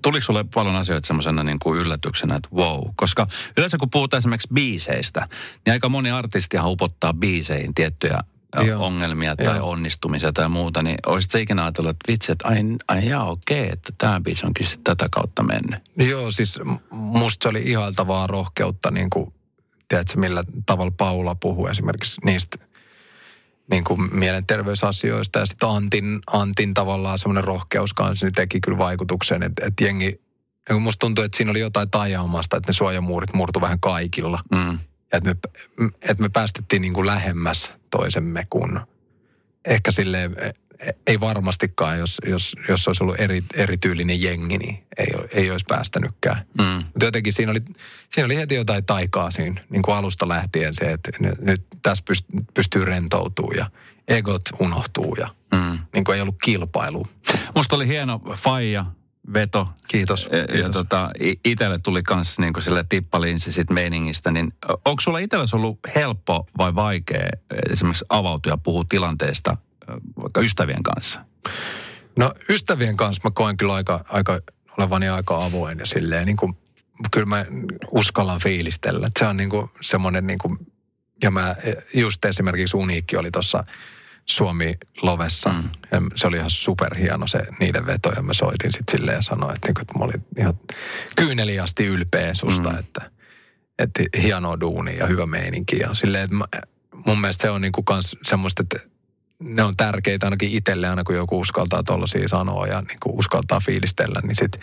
tuliko 0.03 0.25
sulle 0.25 0.45
paljon 0.55 0.77
asioita 0.77 1.07
semmoisena 1.07 1.43
niin 1.43 1.59
kuin 1.59 1.81
yllätyksenä, 1.81 2.37
että 2.37 2.49
wow? 2.55 2.83
Koska 2.97 3.27
yleensä 3.57 3.79
kun 3.79 3.91
puhutaan 3.91 4.19
esimerkiksi 4.19 4.49
biiseistä, 4.55 5.29
niin 5.67 5.73
aika 5.73 5.89
moni 5.89 6.11
artistihan 6.11 6.71
upottaa 6.71 7.13
biiseihin 7.13 7.75
tiettyjä 7.75 8.19
Joo. 8.63 8.87
ongelmia 8.87 9.37
tai 9.37 9.57
Joo. 9.57 9.71
onnistumisia 9.71 10.33
tai 10.33 10.49
muuta, 10.49 10.83
niin 10.83 10.97
olisit 11.07 11.35
ikinä 11.35 11.63
ajatellut, 11.63 11.91
että 11.91 12.13
vitsi, 12.13 12.33
että 12.33 12.49
ai, 12.49 12.59
ai 12.89 13.09
jaa, 13.09 13.31
okei, 13.31 13.69
että 13.73 13.93
tämä 13.99 14.21
biisi 14.21 14.47
onkin 14.47 14.67
sitten 14.67 14.97
tätä 14.97 15.09
kautta 15.13 15.43
mennyt. 15.43 15.81
Joo, 15.97 16.31
siis 16.31 16.61
musta 16.91 17.43
se 17.43 17.49
oli 17.49 17.63
ihailtavaa 17.65 18.27
rohkeutta, 18.27 18.91
niin 18.91 19.11
kuin, 19.11 19.35
tiedätkö, 19.89 20.19
millä 20.21 20.45
tavalla 20.67 20.93
Paula 20.97 21.35
puhuu 21.35 21.67
esimerkiksi 21.67 22.21
niistä 22.25 22.59
niin 23.71 23.85
kuin 23.85 24.15
mielenterveysasioista. 24.15 25.39
Ja 25.39 25.47
sitten 25.47 25.69
Antin, 25.69 26.21
Antin 26.33 26.75
tavallaan 26.75 27.19
semmoinen 27.19 27.45
rohkeus 27.45 27.93
kanssa 27.93 28.27
niin 28.27 28.35
teki 28.35 28.61
kyllä 28.61 28.79
vaikutuksen, 28.79 29.43
että, 29.43 29.67
että 29.67 29.85
jengi, 29.85 30.21
niin 30.69 30.83
musta 30.83 31.01
tuntuu, 31.01 31.25
että 31.25 31.37
siinä 31.37 31.51
oli 31.51 31.61
jotain 31.61 31.91
tajaamasta, 31.91 32.57
että 32.57 32.69
ne 32.69 32.75
suojamuurit 32.75 33.35
murtu 33.35 33.61
vähän 33.61 33.81
kaikilla. 33.81 34.41
Mm. 34.51 34.79
Että 35.17 35.35
me, 35.35 35.37
että 36.03 36.23
me 36.23 36.29
päästettiin 36.29 36.83
niin 36.83 36.93
kuin 36.93 37.07
lähemmäs 37.07 37.73
toisemme, 37.91 38.47
kun 38.51 38.81
ehkä 39.65 39.93
sille 39.93 40.31
ei 41.07 41.21
varmastikaan, 41.21 41.99
jos, 41.99 42.19
jos, 42.27 42.57
jos 42.69 42.89
olisi 42.89 43.05
ollut 43.05 43.21
eri, 43.21 43.43
erityylinen 43.55 44.23
jengi, 44.23 44.59
niin 44.59 44.87
ei, 44.99 45.07
ei 45.31 45.51
olisi 45.51 45.65
päästänytkään. 45.69 46.47
Mm. 46.59 46.65
Mutta 46.65 47.05
jotenkin 47.05 47.33
siinä 47.33 47.51
oli, 47.51 47.61
siinä 48.13 48.27
oli 48.27 48.37
heti 48.37 48.55
jotain 48.55 48.85
taikaa 48.85 49.31
siinä 49.31 49.65
niin 49.71 49.83
kuin 49.83 49.95
alusta 49.95 50.29
lähtien 50.29 50.75
se, 50.75 50.93
että 50.93 51.11
nyt, 51.21 51.41
nyt 51.41 51.63
tässä 51.83 52.05
pystyy, 52.07 52.41
pystyy 52.55 52.85
rentoutumaan 52.85 53.57
ja 53.57 53.71
egot 54.09 54.43
unohtuu 54.61 55.15
ja 55.15 55.35
mm. 55.55 55.79
niin 55.93 56.05
kuin 56.05 56.17
ei 56.17 56.23
ollut 56.23 56.39
kilpailu. 56.45 57.07
Musta 57.55 57.77
oli 57.77 57.89
hieno 57.89 58.21
faija, 58.35 58.87
veto. 59.33 59.69
Kiitos. 59.89 60.29
Ja, 60.33 60.39
kiitos. 60.39 60.61
ja 60.61 60.71
tota, 60.71 61.11
itselle 61.45 61.79
tuli 61.79 62.03
myös 62.15 62.39
niin 62.39 62.53
sille 62.59 62.85
tippalinsi 62.89 63.53
sit 63.53 63.71
meiningistä, 63.71 64.31
niin 64.31 64.53
onko 64.85 65.01
sulla 65.01 65.19
itsellesi 65.19 65.57
ollut 65.57 65.79
helppo 65.95 66.47
vai 66.59 66.75
vaikea 66.75 67.29
esimerkiksi 67.71 68.05
avautua 68.09 68.53
ja 68.53 68.57
puhua 68.57 68.85
tilanteesta 68.89 69.57
vaikka 70.23 70.41
ystävien 70.41 70.83
kanssa? 70.83 71.21
No 72.17 72.33
ystävien 72.49 72.97
kanssa 72.97 73.21
mä 73.25 73.31
koen 73.35 73.57
kyllä 73.57 73.75
aika, 73.75 74.05
aika 74.09 74.41
olevani 74.79 75.09
aika 75.09 75.45
avoin 75.45 75.79
ja 75.79 75.87
silleen 75.87 76.27
niin 76.27 76.37
kuin, 76.37 76.57
kyllä 77.11 77.27
mä 77.27 77.47
uskallan 77.91 78.41
fiilistellä. 78.41 79.09
Se 79.19 79.27
on 79.27 79.37
niin 79.37 79.51
kuin 79.51 79.71
semmoinen 79.81 80.27
niin 80.27 80.39
kuin 80.39 80.59
ja 81.23 81.31
mä 81.31 81.55
just 81.95 82.25
esimerkiksi 82.25 82.77
Uniikki 82.77 83.17
oli 83.17 83.31
tuossa 83.31 83.65
Suomi-lovessa. 84.27 85.51
Mm. 85.51 85.71
Ja 85.93 86.03
se 86.15 86.27
oli 86.27 86.37
ihan 86.37 86.51
superhieno 86.51 87.27
se 87.27 87.39
niiden 87.61 87.87
veto 87.87 88.13
ja 88.17 88.23
mä 88.23 88.35
soitin 88.35 88.73
sitten 88.73 88.99
silleen 88.99 89.17
ja 89.17 89.23
sanoin, 89.23 89.55
että, 89.55 89.69
niinku, 89.69 89.81
että 89.81 89.99
mä 89.99 90.05
olin 90.05 90.25
ihan 90.39 90.59
kyyneliasti 91.17 91.87
ylpeä 91.87 92.35
susta, 92.35 92.71
mm. 92.71 92.79
että, 92.79 93.11
että 93.79 94.03
hienoa 94.23 94.61
duuni 94.61 94.97
ja 94.97 95.07
hyvä 95.07 95.27
meininki. 95.27 95.79
Ja 95.79 95.95
silleen, 95.95 96.25
että 96.25 96.37
mä, 96.37 96.45
mun 97.07 97.21
mielestä 97.21 97.43
se 97.43 97.51
on 97.51 97.61
niinku 97.61 97.83
kans 97.83 98.17
semmoista, 98.23 98.63
että 98.63 98.95
ne 99.39 99.63
on 99.63 99.77
tärkeitä 99.77 100.27
ainakin 100.27 100.51
itselle 100.53 100.89
aina 100.89 101.05
kun 101.05 101.15
joku 101.15 101.41
uskaltaa 101.41 101.83
tuollaisia 101.83 102.29
sanoa 102.29 102.67
ja 102.67 102.83
niinku 102.83 103.19
uskaltaa 103.19 103.61
fiilistellä, 103.61 104.21
niin 104.23 104.37
sitten 104.37 104.61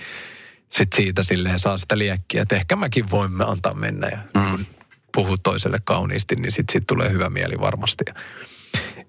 sit 0.69 0.93
siitä 0.93 1.23
silleen 1.23 1.59
saa 1.59 1.77
sitä 1.77 1.97
liekkiä, 1.97 2.41
että 2.41 2.55
ehkä 2.55 2.75
mäkin 2.75 3.11
voimme 3.11 3.45
antaa 3.47 3.73
mennä 3.73 4.07
ja 4.07 4.17
mm. 4.33 4.65
puhua 5.13 5.35
toiselle 5.43 5.77
kauniisti, 5.83 6.35
niin 6.35 6.51
sitten 6.51 6.73
sit 6.73 6.87
tulee 6.87 7.11
hyvä 7.11 7.29
mieli 7.29 7.59
varmasti. 7.59 8.03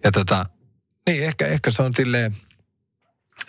Ja, 0.05 0.11
tota, 0.11 0.47
niin 1.07 1.25
ehkä, 1.25 1.47
ehkä 1.47 1.71
se 1.71 1.83
on 1.83 1.93
silleen, 1.97 2.37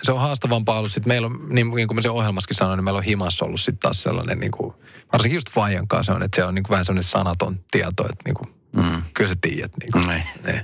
se 0.03 0.11
on 0.11 0.21
haastavampaa 0.21 0.79
ollut 0.79 0.91
sitten 0.91 1.11
meillä 1.11 1.25
on, 1.25 1.39
niin, 1.49 1.71
niin 1.75 1.87
kuin 1.87 1.95
mä 1.95 2.01
sen 2.01 2.11
ohjelmassakin 2.11 2.57
sanoin, 2.57 2.77
niin 2.77 2.83
meillä 2.83 2.97
on 2.97 3.03
himassa 3.03 3.45
ollut 3.45 3.61
sitten 3.61 3.79
taas 3.79 4.03
sellainen 4.03 4.39
niin 4.39 4.51
kuin, 4.51 4.73
varsinkin 5.13 5.37
just 5.37 5.49
Fajan 5.49 5.87
kanssa 5.87 6.13
on, 6.13 6.23
että 6.23 6.35
se 6.35 6.43
on 6.45 6.55
niin 6.55 6.63
kuin 6.63 6.71
vähän 6.71 6.85
sellainen 6.85 7.03
sanaton 7.03 7.59
tieto, 7.71 8.03
että 8.03 8.23
niin 8.25 8.35
kuin, 8.35 8.49
mm. 8.75 9.01
kyllä 9.13 9.29
sä 9.29 9.35
tiedät. 9.41 9.71
Niin 9.79 9.91
kuin, 9.91 10.07
Niin. 10.07 10.23
ne. 10.43 10.61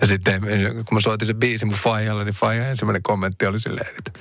Ja 0.00 0.06
sitten 0.06 0.40
kun 0.74 0.94
mä 0.94 1.00
soitin 1.00 1.26
sen 1.26 1.36
biisin 1.36 1.68
mun 1.68 1.78
Fajalle, 1.78 2.24
niin 2.24 2.34
Fajan 2.34 2.66
ensimmäinen 2.66 3.02
kommentti 3.02 3.46
oli 3.46 3.60
silleen, 3.60 3.94
että, 3.98 4.20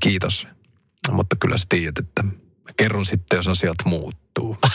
kiitos, 0.00 0.46
mutta 1.10 1.36
kyllä 1.40 1.56
sä 1.56 1.66
tiedät, 1.68 1.98
että 1.98 2.22
mä 2.22 2.30
kerron 2.76 3.06
sitten, 3.06 3.36
jos 3.36 3.48
asiat 3.48 3.76
muuttuu. 3.84 4.56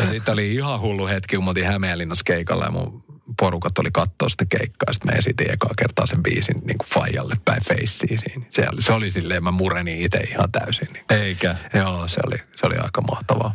ja 0.00 0.08
sitten 0.10 0.32
oli 0.32 0.54
ihan 0.54 0.80
hullu 0.80 1.06
hetki, 1.06 1.36
kun 1.36 1.44
mä 1.44 1.50
oltiin 1.50 1.66
Hämeenlinnassa 1.66 2.24
keikalla 2.24 2.64
ja 2.64 2.70
mun 2.70 3.03
porukat 3.40 3.78
oli 3.78 3.90
katsoa 3.92 4.28
sitä 4.28 4.44
keikkaa. 4.48 4.92
Sitten 4.92 5.12
mä 5.14 5.18
esitin 5.18 5.50
ekaa 5.50 5.70
kertaa 5.78 6.06
sen 6.06 6.22
biisin 6.22 6.54
niin 6.64 6.78
kuin 6.78 6.88
Fajalle 6.94 7.34
päin 7.44 7.64
feissiin 7.64 8.18
siinä. 8.18 8.46
Se 8.48 8.66
oli, 8.72 8.82
se 8.82 8.92
oli 8.92 9.10
silleen, 9.10 9.44
mä 9.44 9.50
murenin 9.50 9.98
itse 9.98 10.18
ihan 10.18 10.52
täysin. 10.52 10.88
Niin. 10.92 11.04
Eikä. 11.10 11.56
Joo, 11.74 12.08
se 12.08 12.20
oli, 12.26 12.36
se 12.54 12.66
oli 12.66 12.76
aika 12.76 13.00
mahtavaa. 13.00 13.54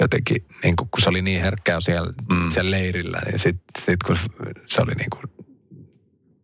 Jotenkin, 0.00 0.36
niin 0.62 0.76
kuin, 0.76 0.88
kun 0.90 1.02
se 1.02 1.08
oli 1.08 1.22
niin 1.22 1.42
herkkää 1.42 1.80
siellä, 1.80 2.12
mm. 2.30 2.50
siellä 2.50 2.70
leirillä, 2.70 3.18
niin 3.26 3.38
sitten 3.38 3.84
sit, 3.84 4.02
kun 4.02 4.16
se 4.66 4.82
oli 4.82 4.92
niin 4.94 5.10
kuin, 5.10 5.22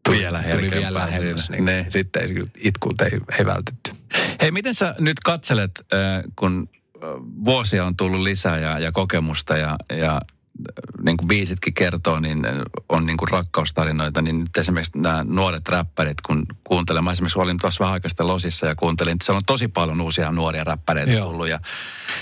tuli, 0.07 0.19
Vielä 0.19 0.43
tuli 0.43 0.63
vielä 0.63 0.71
herkempää 0.71 0.95
lähemmäs, 0.95 1.47
siinä. 1.47 1.57
niin 1.57 1.85
Ne. 1.85 1.87
sitten 1.89 2.23
ei, 2.23 2.43
itkulta 2.57 3.05
ei, 3.05 3.21
ei 3.39 3.47
vältytty. 3.47 3.91
Hei, 4.41 4.51
miten 4.51 4.75
sä 4.75 4.95
nyt 4.99 5.21
katselet, 5.21 5.71
äh, 5.95 6.23
kun 6.37 6.69
äh, 6.97 7.01
vuosia 7.45 7.85
on 7.85 7.97
tullut 7.97 8.21
lisää 8.21 8.59
ja, 8.59 8.79
ja 8.79 8.93
kokemusta 8.93 9.57
ja, 9.57 9.77
ja 9.99 10.21
niin 11.03 11.17
kuin 11.17 11.29
biisitkin 11.29 11.75
kertoo, 11.75 12.21
niin 12.21 12.47
on 12.89 13.07
niin 13.07 13.17
kuin 13.17 13.29
rakkaustarinoita, 13.29 14.23
niin 14.23 14.41
nyt 14.41 14.57
esimerkiksi 14.57 14.99
nämä 14.99 15.25
nuoret 15.29 15.69
räppärit, 15.69 16.21
kun 16.21 16.47
kuuntelen, 16.65 17.05
mä 17.05 17.13
esimerkiksi 17.13 17.39
olin 17.39 17.57
tuossa 17.61 17.81
vähän 17.81 17.93
aikaa 17.93 18.09
sitten 18.09 18.27
Losissa 18.27 18.67
ja 18.67 18.75
kuuntelin, 18.75 19.13
että 19.13 19.25
siellä 19.25 19.37
on 19.37 19.45
tosi 19.47 19.69
paljon 19.69 20.01
uusia 20.01 20.33
nuoria 20.33 20.65
räppäreitä 20.65 21.13
Joo. 21.13 21.27
tullut 21.27 21.49
ja, 21.49 21.61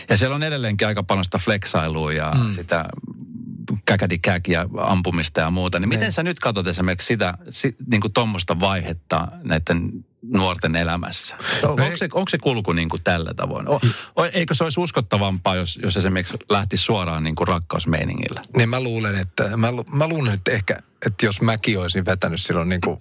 ja 0.08 0.16
siellä 0.16 0.37
on 0.37 0.42
edelleenkin 0.42 0.87
aika 0.87 1.02
paljon 1.02 1.25
sitä 1.25 1.38
flexailua 1.38 2.12
ja 2.12 2.32
mm. 2.44 2.52
sitä 2.52 2.84
käkädikäk 3.87 4.49
ja 4.49 4.66
ampumista 4.78 5.40
ja 5.40 5.50
muuta, 5.50 5.78
niin 5.78 5.88
miten 5.88 6.06
Ne. 6.06 6.12
sä 6.12 6.22
nyt 6.22 6.38
katsot 6.38 6.66
esimerkiksi 6.66 7.06
sitä, 7.06 7.38
si, 7.50 7.76
niin 7.87 8.00
kuin 8.00 8.12
tuommoista 8.12 8.60
vaihetta 8.60 9.28
näiden 9.42 10.04
nuorten 10.32 10.76
elämässä? 10.76 11.37
On, 11.62 11.76
No 11.76 11.84
onko, 11.84 11.96
se, 11.96 12.08
onko 12.12 12.28
se 12.28 12.38
kulku 12.38 12.72
niin 12.72 12.88
kuin 12.88 13.02
tällä 13.04 13.34
tavoin? 13.34 13.68
O, 13.68 13.80
o, 14.16 14.25
eikö 14.25 14.54
se 14.54 14.64
olisi 14.64 14.80
uskottavampaa, 14.80 15.56
jos, 15.56 15.78
jos 15.82 15.96
esimerkiksi 15.96 16.37
lähti 16.49 16.76
suoraan 16.76 17.25
niin 17.25 17.34
kuin 17.34 17.49
rakkausmeiningillä? 17.49 18.42
Niin 18.56 18.68
mä 18.68 18.80
luulen, 18.80 19.14
että, 19.14 19.56
mä, 19.56 19.72
lu- 19.72 19.87
mä 19.92 20.08
luulen, 20.08 20.34
että 20.34 20.50
ehkä, 20.50 20.76
että 21.06 21.26
jos 21.26 21.40
mäkin 21.40 21.78
olisin 21.78 22.04
vetänyt 22.04 22.40
silloin 22.40 22.68
niin 22.68 22.80
kuin 22.80 22.99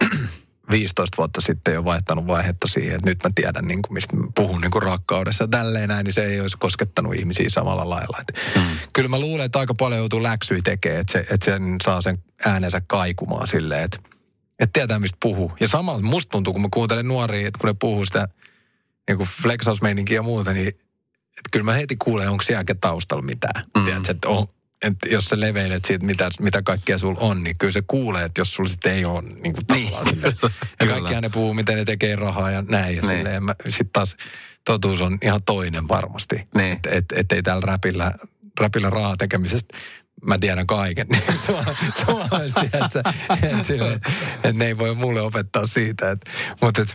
15 0.72 1.18
vuotta 1.18 1.42
sitten 1.42 1.74
jo 1.74 1.86
vaihtanut 1.86 2.28
vaihetta 2.28 2.68
siihen, 2.68 2.96
että 2.96 3.10
nyt 3.10 3.24
mä 3.24 3.30
tiedän, 3.36 3.66
niin 3.66 3.82
kuin, 3.82 3.94
mistä 3.94 4.16
mä 4.16 4.28
puhun 4.36 4.62
niin 4.62 4.72
kuin 4.72 4.84
rakkaudessa 4.84 5.44
ja 5.44 5.48
tälleen 5.48 5.90
näin, 5.90 6.04
niin 6.04 6.14
se 6.14 6.26
ei 6.26 6.42
olisi 6.42 6.58
koskettanut 6.58 7.16
ihmisiä 7.16 7.50
samalla 7.50 7.90
lailla. 7.90 8.18
Että 8.22 8.42
mm. 8.56 8.78
Kyllä 8.94 9.10
mä 9.10 9.20
luulen, 9.20 9.46
että 9.46 9.60
aika 9.60 9.74
paljon 9.74 10.00
joutuu 10.00 10.24
läksyä 10.24 10.60
tekemään, 10.64 11.02
että, 11.02 11.14
se, 11.14 11.20
että 11.20 11.46
sen 11.46 11.76
saa 11.84 12.02
sen 12.02 12.24
äänensä 12.46 12.82
kaikumaan 12.88 13.48
silleen, 13.48 13.84
että, 13.84 14.00
että 14.60 14.74
tietää, 14.74 15.00
mistä 15.00 15.18
puhuu. 15.22 15.52
Ja 15.60 15.68
samalla 15.68 16.02
musta 16.02 16.30
tuntuu, 16.30 16.54
kun 16.54 16.62
mä 16.62 16.68
kuuntelen 16.74 17.08
nuoria, 17.08 17.48
että 17.48 17.60
kun 17.60 17.68
ne 17.68 17.76
puhuu 17.80 18.06
sitä 18.06 18.28
niin 19.08 19.18
kuin 19.18 19.30
flexausmeininkiä 19.42 20.16
ja 20.18 20.24
muuta, 20.24 20.54
niin 20.54 20.68
että 20.68 21.50
kyllä 21.52 21.66
mä 21.66 21.74
heti 21.74 21.96
kuulen, 21.96 22.30
onko 22.30 22.44
siellä 22.44 22.64
taustalla 22.82 23.24
mitään. 23.24 23.66
Mm. 23.78 23.86
Tiedätkö, 23.86 24.12
että 24.12 24.30
on, 24.30 24.48
että 24.82 25.10
jos 25.10 25.26
sä 25.26 25.40
leveilet 25.40 25.86
siitä, 25.86 26.06
mitä, 26.06 26.30
mitä 26.40 26.62
kaikkea 26.62 26.98
sulla 26.98 27.20
on, 27.20 27.44
niin 27.44 27.58
kyllä 27.58 27.74
se 27.74 27.84
kuulee, 27.88 28.26
että 28.26 28.42
jos 28.42 28.54
sulla 28.54 28.70
sitten 28.70 28.94
ei 28.94 29.06
ole 29.06 29.22
niin 29.22 29.54
kuin 29.54 29.66
tavallaan 29.66 30.06
Niin. 30.06 30.24
Ja 30.80 30.88
kaikkiaan 30.88 31.24
ne 31.24 31.30
puhuu, 31.30 31.54
miten 31.54 31.78
ne 31.78 31.86
tekee 31.86 32.16
rahaa 32.16 32.52
ja 32.52 32.64
näin. 32.68 32.96
Ja 32.96 33.02
Niin. 33.02 33.18
silleen, 33.18 33.44
sitten 33.70 33.90
taas 33.94 34.16
totuus 34.66 35.02
on 35.02 35.18
ihan 35.22 35.44
toinen 35.44 35.88
varmasti. 35.88 36.36
Niin. 36.56 36.74
Että 36.74 36.90
et, 36.90 37.06
et 37.16 37.32
ei 37.32 37.44
täällä 37.44 37.66
räpillä, 37.66 38.14
räpillä 38.60 38.90
rahaa 38.90 39.18
tekemisestä 39.18 39.78
mä 40.26 40.38
tiedän 40.38 40.68
kaiken. 40.68 41.08
Suomalaisesti, 42.06 42.70
että, 42.86 43.14
silleen, 43.64 44.02
että 44.34 44.54
ne 44.54 44.66
ei 44.66 44.78
voi 44.78 44.96
mulle 44.96 45.22
opettaa 45.22 45.68
siitä. 45.68 46.12
Että, 46.12 46.32
mutta 46.62 46.82
et, 46.82 46.94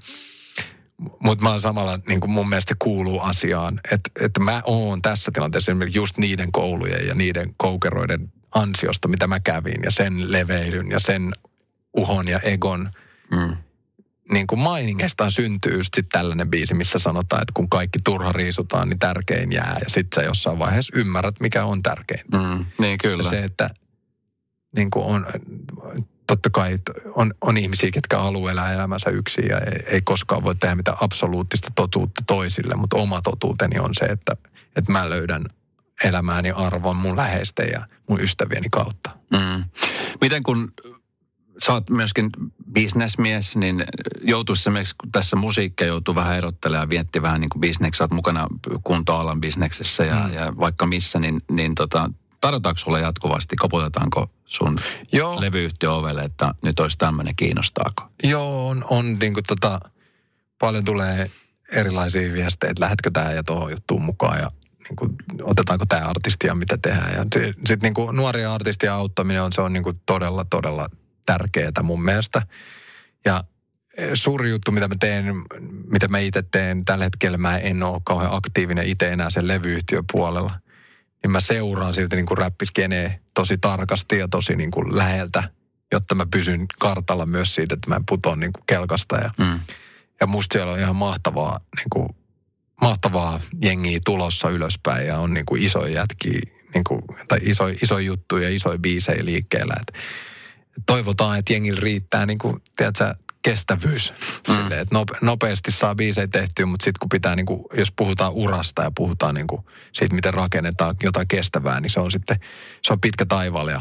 mutta 1.23 1.45
mä 1.45 1.51
oon 1.51 1.61
samalla, 1.61 1.99
niin 2.09 2.21
kuin 2.21 2.31
mun 2.31 2.49
mielestä 2.49 2.75
kuuluu 2.79 3.21
asiaan, 3.21 3.81
että, 3.91 4.11
että 4.21 4.41
mä 4.41 4.63
oon 4.65 5.03
tässä 5.03 5.31
tilanteessa 5.35 5.71
esimerkiksi 5.73 5.99
just 5.99 6.19
niiden 6.19 6.53
koulujen 6.53 7.07
ja 7.07 7.15
niiden 7.15 7.55
koukeroiden 7.57 8.33
ansiosta, 8.55 9.09
mitä 9.09 9.27
mä 9.27 9.41
kävin 9.41 9.83
ja 9.85 9.91
sen 9.91 10.33
leveilyn 10.33 10.91
ja 10.91 11.01
sen 11.01 11.33
uhon 11.97 12.29
ja 12.29 12.39
egon 12.39 12.91
Mm. 13.31 13.57
Niin 14.33 14.47
kuin 14.47 14.61
mainingestaan 14.61 15.33
syntyy 15.33 15.77
just 15.77 15.95
sit 15.97 16.07
tällainen 16.09 16.51
biisi, 16.51 16.75
missä 16.75 16.99
sanotaan, 16.99 17.43
että 17.43 17.53
kun 17.55 17.71
kaikki 17.71 17.99
turha 18.05 18.33
riisutaan, 18.33 18.89
niin 18.89 18.99
tärkein 18.99 19.53
jää. 19.53 19.77
Ja 19.81 19.89
sit 19.89 20.07
sä 20.15 20.23
jossain 20.23 20.59
vaiheessa 20.59 20.99
ymmärrät, 20.99 21.41
mikä 21.41 21.65
on 21.65 21.83
tärkein. 21.83 22.25
Mm. 22.33 22.67
Niin 22.79 22.99
kyllä. 22.99 23.23
Ja 23.23 23.31
se, 23.31 23.45
että 23.45 23.71
niin 24.77 24.91
kuin 24.91 25.05
on, 25.05 25.27
totta 26.27 26.51
kai 26.51 26.79
on, 27.15 27.35
on 27.41 27.57
ihmisiä, 27.57 27.91
ketkä 27.91 28.19
haluaa 28.19 28.53
elää 28.53 28.73
elämänsä 28.73 29.11
yksin 29.11 29.47
ja 29.49 29.59
ei, 29.59 29.83
ei 29.87 30.01
koskaan 30.01 30.45
voi 30.45 30.55
tehdä 30.55 30.75
mitään 30.75 30.97
absoluuttista 31.01 31.73
totuutta 31.75 32.25
toisille, 32.27 32.75
mutta 32.77 32.97
oma 32.97 33.23
totuuteni 33.23 33.79
on 33.79 33.91
se, 33.95 34.05
että, 34.05 34.37
että 34.77 34.93
mä 34.93 35.11
löydän 35.11 35.45
elämääni 36.05 36.51
arvon 36.51 36.97
mun 36.97 37.17
läheisten 37.17 37.69
ja 37.73 37.87
mun 38.09 38.21
ystävieni 38.21 38.69
kautta. 38.71 39.11
Mm. 39.33 39.65
Miten 40.21 40.43
kun 40.43 40.73
sä 41.65 41.73
oot 41.73 41.91
myöskin 41.91 42.31
bisnesmies, 42.73 43.57
niin 43.57 43.85
joutuu 44.21 44.53
esimerkiksi, 44.53 44.95
kun 45.01 45.13
tässä 45.13 45.37
musiikkia 45.37 45.87
joutuu 45.87 46.15
vähän 46.15 46.37
erottelemaan 46.37 46.87
ja 46.87 46.91
vietti 46.91 47.23
vähän 47.23 47.41
niin 47.41 47.51
kuin 47.51 47.61
bisneksi, 47.61 47.99
sä 47.99 48.05
oot 48.05 48.11
mukana 48.11 48.47
kuntoalan 48.85 49.41
bisneksessä 49.41 50.05
ja, 50.05 50.21
mm. 50.29 50.33
ja 50.33 50.53
vaikka 50.59 50.87
missä, 50.87 51.19
niin, 51.19 51.41
niin 51.51 51.75
tota, 51.75 52.11
tarjotaanko 52.41 52.79
sulle 52.79 53.01
jatkuvasti, 53.01 53.57
koputetaanko 53.57 54.31
sun 54.45 54.79
Joo. 55.13 55.41
levyyhtiö 55.41 55.93
ovelle, 55.93 56.23
että 56.25 56.55
nyt 56.63 56.81
olisi 56.81 56.99
tämmöinen, 56.99 57.37
kiinnostaako? 57.37 58.09
Joo, 58.23 58.69
on, 58.69 58.85
on 58.91 59.19
niin 59.19 59.35
kuin 59.35 59.45
tota, 59.47 59.81
paljon 60.59 60.85
tulee 60.85 61.31
erilaisia 61.73 62.33
viestejä, 62.33 62.71
että 62.71 62.85
lähetkö 62.85 63.11
tähän 63.13 63.37
ja 63.37 63.45
tuohon 63.45 63.71
juttuun 63.71 64.03
mukaan 64.03 64.39
ja 64.39 64.51
niin 64.89 64.97
kuin, 64.97 65.17
otetaanko 65.43 65.87
tämä 65.89 66.07
artisti 66.07 66.47
ja 66.47 66.55
mitä 66.55 66.79
tehdään. 66.83 67.13
Ja 67.13 67.25
sitten 67.57 67.79
niin 67.83 67.95
kuin 67.95 68.17
nuoria 68.17 68.55
artistia 68.55 68.95
auttaminen 68.95 69.43
on, 69.43 69.53
se 69.53 69.61
on 69.61 69.73
niin 69.73 69.83
kuin 69.83 70.01
todella, 70.07 70.47
todella 70.51 70.89
tärkeää 71.27 71.83
mun 71.83 72.05
mielestä. 72.05 72.43
Ja 73.25 73.45
eh, 73.97 74.11
suuri 74.15 74.51
juttu, 74.51 74.73
mitä 74.73 74.89
mä 74.89 74.95
teen, 75.01 75.35
mitä 75.91 76.09
mä 76.09 76.19
itse 76.19 76.43
teen, 76.51 76.85
tällä 76.85 77.05
hetkellä 77.05 77.39
mä 77.39 77.59
en 77.59 77.83
ole 77.83 78.01
kauhean 78.05 78.35
aktiivinen 78.35 78.87
itse 78.87 79.13
enää 79.13 79.31
sen 79.31 79.49
levyyhtiön 79.49 80.05
puolella. 80.13 80.61
Niin 81.23 81.31
mä 81.31 81.41
seuraan 81.41 81.95
silti 81.95 82.17
niin 82.17 82.27
kuin 82.27 82.39
räppiskenee 82.39 83.21
tosi 83.35 83.59
tarkasti 83.59 84.19
ja 84.19 84.29
tosi 84.29 84.57
niin 84.57 84.71
kuin 84.71 84.97
läheltä, 84.97 85.43
jotta 85.93 86.15
mä 86.15 86.27
pysyn 86.31 86.67
kartalla 86.79 87.27
myös 87.27 87.55
siitä, 87.55 87.75
että 87.75 87.89
mä 87.89 87.97
en 87.97 88.07
putoa 88.09 88.37
niin 88.37 88.53
kuin 88.53 88.65
kelkasta. 88.67 89.17
Ja, 89.17 89.31
Mm. 89.39 89.61
ja 90.21 90.27
musta 90.27 90.53
siellä 90.53 90.73
on 90.73 90.79
ihan 90.79 90.97
mahtavaa, 90.97 91.61
niin 91.77 91.91
kuin, 91.93 92.09
mahtavaa 92.81 93.41
jengiä 93.63 93.99
tulossa 94.05 94.51
ylöspäin 94.51 95.07
ja 95.07 95.19
on 95.19 95.35
niin 95.35 95.47
kuin 95.47 95.63
isoja 95.63 95.95
jätkiä, 95.95 96.41
niin 96.75 96.85
kuin, 96.85 97.03
tai 97.29 97.39
iso, 97.43 97.67
iso 97.83 97.99
juttu 97.99 98.37
ja 98.37 98.49
isoja 98.51 98.79
biisejä 98.79 99.25
liikkeellä. 99.25 99.75
Et 99.81 99.95
toivotaan, 100.87 101.39
että 101.39 101.53
jengillä 101.53 101.81
riittää 101.81 102.27
niin 102.27 102.39
kuin, 102.39 102.63
tiedätkö, 102.77 103.15
kestävyys. 103.43 104.13
Mm. 104.49 104.55
Silleen, 104.55 104.81
että 104.81 104.95
nope, 104.95 105.15
nopeasti 105.21 105.71
saa 105.71 105.95
biisejä 105.95 106.29
tehtyä, 106.29 106.67
mutta 106.67 106.85
sitten 106.85 106.99
kun 107.01 107.09
pitää, 107.09 107.37
niin 107.37 107.47
kuin, 107.47 107.65
jos 107.77 107.93
puhutaan 107.97 108.33
urasta 108.33 108.83
ja 108.83 108.91
puhutaan 108.97 109.35
niin 109.35 109.47
kuin, 109.47 109.65
siitä, 109.93 110.15
miten 110.15 110.35
rakennetaan 110.35 110.97
jotain 111.03 111.29
kestävää, 111.29 111.81
niin 111.81 111.91
se 111.91 112.01
on 112.01 112.11
sitten, 112.11 112.41
se 112.83 112.93
on 112.93 113.01
pitkä 113.01 113.27
taivaalla 113.27 113.71
ja, 113.71 113.81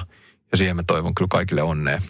ja 0.52 0.58
siihen 0.58 0.76
mä 0.76 0.84
toivon 0.84 1.16
kyllä 1.16 1.28
kaikille 1.30 1.62
onnea. 1.62 2.02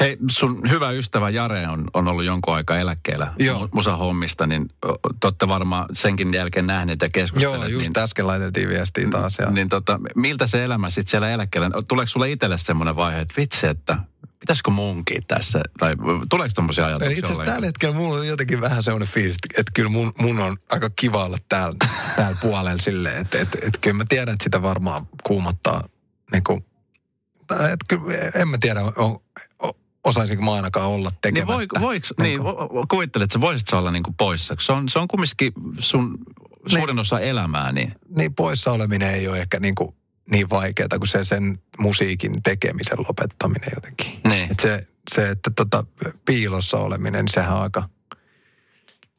Hei, 0.00 0.16
sun 0.30 0.70
hyvä 0.70 0.90
ystävä 0.90 1.30
Jare 1.30 1.68
on, 1.68 1.84
on 1.94 2.08
ollut 2.08 2.24
jonkun 2.24 2.54
aikaa 2.54 2.78
eläkkeellä 2.78 3.34
Joo. 3.38 3.64
mu- 3.64 3.68
musahommista, 3.72 4.46
niin 4.46 4.68
olette 5.24 5.48
varmaan 5.48 5.86
senkin 5.92 6.34
jälkeen 6.34 6.66
nähneet 6.66 7.02
ja 7.02 7.08
keskustelleet. 7.08 7.62
Joo, 7.62 7.80
just 7.80 7.90
niin, 7.96 8.04
äsken 8.04 8.26
laitettiin 8.26 8.68
viestiä 8.68 9.08
taas. 9.10 9.38
Ja... 9.38 9.50
niin 9.50 9.68
tota, 9.68 10.00
miltä 10.16 10.46
se 10.46 10.64
elämä 10.64 10.90
sitten 10.90 11.10
siellä 11.10 11.30
eläkkeellä, 11.30 11.70
tuleeko 11.88 12.08
sulle 12.08 12.30
itselle 12.30 12.58
semmoinen 12.58 12.96
vaihe, 12.96 13.20
että 13.20 13.34
vitsi, 13.36 13.66
että 13.66 13.98
pitäisikö 14.40 14.70
munkin 14.70 15.22
tässä, 15.28 15.60
tai 15.78 15.96
tuleeko 16.30 16.52
tämmöisiä 16.54 16.84
Eli 16.84 16.90
ajatuksia 16.90 17.18
itse 17.18 17.26
asiassa 17.32 17.52
tällä 17.52 17.66
hetkellä 17.66 17.94
mulla 17.94 18.16
on 18.18 18.26
jotenkin 18.26 18.60
vähän 18.60 18.82
sellainen 18.82 19.08
fiilis, 19.08 19.34
että, 19.34 19.60
että 19.60 19.72
kyllä 19.74 19.88
mun, 19.90 20.12
mun 20.18 20.38
on 20.38 20.56
aika 20.70 20.90
kiva 20.90 21.24
olla 21.24 21.38
täällä, 21.48 21.76
täällä 22.16 22.36
puolella 22.42 22.78
silleen, 22.82 23.20
että, 23.20 23.40
että, 23.40 23.58
että 23.62 23.78
kyllä 23.80 23.96
mä 23.96 24.04
tiedän, 24.08 24.32
että 24.32 24.44
sitä 24.44 24.62
varmaan 24.62 25.08
kuumottaa 25.22 25.88
niin 26.32 26.44
kuin, 26.44 26.64
tai 27.46 27.72
että 27.72 27.84
kyllä, 27.88 28.30
en 28.34 28.48
mä 28.48 28.58
tiedä, 28.60 28.80
on, 28.96 29.18
on, 29.58 29.72
osaisinko 30.04 30.44
mä 30.44 30.52
ainakaan 30.52 30.86
olla 30.88 31.08
Niin, 31.10 31.18
tekemättä. 31.22 31.54
voi, 31.54 31.66
voiko, 31.80 32.06
niin, 32.20 32.40
vo- 32.40 32.86
kuvittelet, 32.88 33.24
että 33.24 33.40
voisit 33.40 33.68
sä 33.68 33.78
olla 33.78 33.90
niinku 33.90 34.14
poissa. 34.18 34.56
Se 34.60 34.72
on, 34.72 34.88
se 34.88 34.98
on 34.98 35.08
kumminkin 35.08 35.52
sun 35.78 36.18
suurin 36.66 36.98
osa 36.98 37.20
elämää, 37.20 37.72
niin 37.72 37.90
niin 38.16 38.34
poissa 38.34 38.72
oleminen 38.72 39.14
ei 39.14 39.28
ole 39.28 39.40
ehkä 39.40 39.60
niin, 39.60 39.74
kuin 39.74 39.94
niin 40.30 40.50
vaikeaa 40.50 40.98
kuin 40.98 41.08
se 41.08 41.24
sen 41.24 41.62
musiikin 41.78 42.42
tekemisen 42.42 42.98
lopettaminen 43.08 43.70
jotenkin. 43.74 44.20
Niin. 44.28 44.52
Et 44.52 44.60
se, 44.60 44.86
se, 45.14 45.30
että 45.30 45.50
tota, 45.56 45.84
piilossa 46.24 46.76
oleminen, 46.76 47.24
niin 47.24 47.32
sehän 47.32 47.56
on 47.56 47.62
aika, 47.62 47.88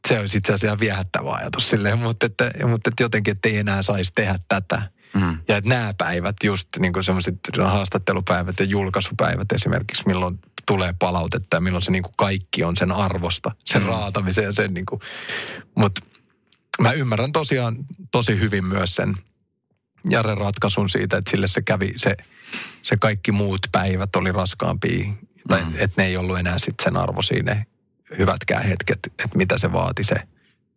se 0.07 0.19
olisi 0.19 0.37
itse 0.37 0.53
asiassa 0.53 0.67
ihan 0.67 0.79
viehättävä 0.79 1.33
ajatus 1.33 1.69
silleen, 1.69 1.99
mutta, 1.99 2.25
että, 2.25 2.51
mutta 2.67 2.89
että 2.89 3.03
jotenkin, 3.03 3.31
että 3.31 3.49
ei 3.49 3.57
enää 3.57 3.81
saisi 3.83 4.11
tehdä 4.15 4.35
tätä. 4.47 4.81
Mm. 5.13 5.37
Ja 5.47 5.57
että 5.57 5.69
nämä 5.69 5.93
päivät, 5.97 6.35
just 6.43 6.67
niin 6.79 6.93
kuin 6.93 7.03
semmoiset 7.03 7.35
haastattelupäivät 7.63 8.59
ja 8.59 8.65
julkaisupäivät 8.65 9.51
esimerkiksi, 9.51 10.03
milloin 10.05 10.39
tulee 10.65 10.93
palautetta 10.99 11.57
ja 11.57 11.61
milloin 11.61 11.81
se 11.81 11.91
niin 11.91 12.03
kuin 12.03 12.13
kaikki 12.17 12.63
on 12.63 12.77
sen 12.77 12.91
arvosta, 12.91 13.51
sen 13.65 13.81
Mm. 13.81 13.85
mm. 13.85 13.89
raatamisen 13.89 14.43
ja 14.43 14.51
sen 14.51 14.73
niin 14.73 14.85
kuin. 14.85 15.01
Mutta 15.75 16.01
mä 16.81 16.91
ymmärrän 16.91 17.31
tosiaan 17.31 17.75
tosi 18.11 18.39
hyvin 18.39 18.65
myös 18.65 18.95
sen 18.95 19.15
Jaren 20.09 20.37
ratkaisun 20.37 20.89
siitä, 20.89 21.17
että 21.17 21.31
sille 21.31 21.47
se 21.47 21.61
kävi, 21.61 21.93
se, 21.95 22.17
se 22.83 22.97
kaikki 22.97 23.31
muut 23.31 23.59
päivät 23.71 24.15
oli 24.15 24.31
raskaampia, 24.31 25.13
tai 25.47 25.63
Mm. 25.63 25.73
että 25.77 26.01
ne 26.01 26.05
ei 26.07 26.17
ollut 26.17 26.39
enää 26.39 26.59
sitten 26.59 26.83
sen 26.83 26.97
arvo 26.97 27.21
siinä 27.21 27.65
hyvätkään 28.17 28.63
hetket, 28.63 28.99
että 29.05 29.37
mitä 29.37 29.57
se 29.57 29.73
vaati 29.73 30.03
se 30.03 30.15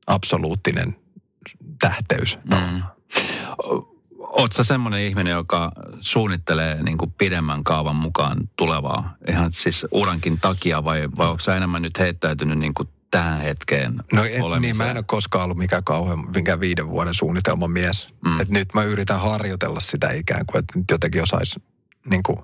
absoluuttinen 0.07 0.97
tähteys. 1.81 2.39
Mm. 2.45 2.83
Sä 4.57 4.65
semmoinen 4.65 5.01
ihminen, 5.01 5.31
joka 5.31 5.73
suunnittelee 6.01 6.83
niin 6.83 6.99
kuin 6.99 7.13
pidemmän 7.19 7.65
kaavan 7.65 7.97
mukaan 7.97 8.37
tulevaa, 8.57 9.17
ihan 9.29 9.53
siis 9.53 9.87
urankin 9.91 10.41
takia, 10.41 10.85
vai, 10.85 11.09
vai 11.19 11.29
onko 11.29 11.41
sä 11.41 11.57
enemmän 11.57 11.83
nyt 11.83 11.99
heittäytynyt 11.99 12.59
niin 12.59 12.75
kuin 12.75 12.89
tähän 13.19 13.41
hetkeen 13.41 13.95
No 14.13 14.25
en, 14.25 14.43
olemiseen? 14.43 14.63
niin 14.63 14.77
mä 14.77 14.91
en 14.91 14.97
ole 14.97 15.05
koskaan 15.07 15.45
ollut 15.45 15.59
mikään 15.59 15.85
kauhean, 15.85 16.31
mikään 16.35 16.61
viiden 16.61 16.89
vuoden 16.89 17.15
suunnitelman 17.15 17.71
mies. 17.71 18.09
Mm. 18.25 18.41
Et 18.41 18.49
nyt 18.49 18.75
mä 18.75 18.83
yritän 18.83 19.21
harjoitella 19.21 19.81
sitä 19.81 20.11
ikään 20.11 20.47
kuin, 20.47 20.59
että 20.59 20.79
nyt 20.79 20.85
jotenkin 20.91 21.23
osaisi 21.23 21.63
niin 22.11 22.23
kuin, 22.23 22.39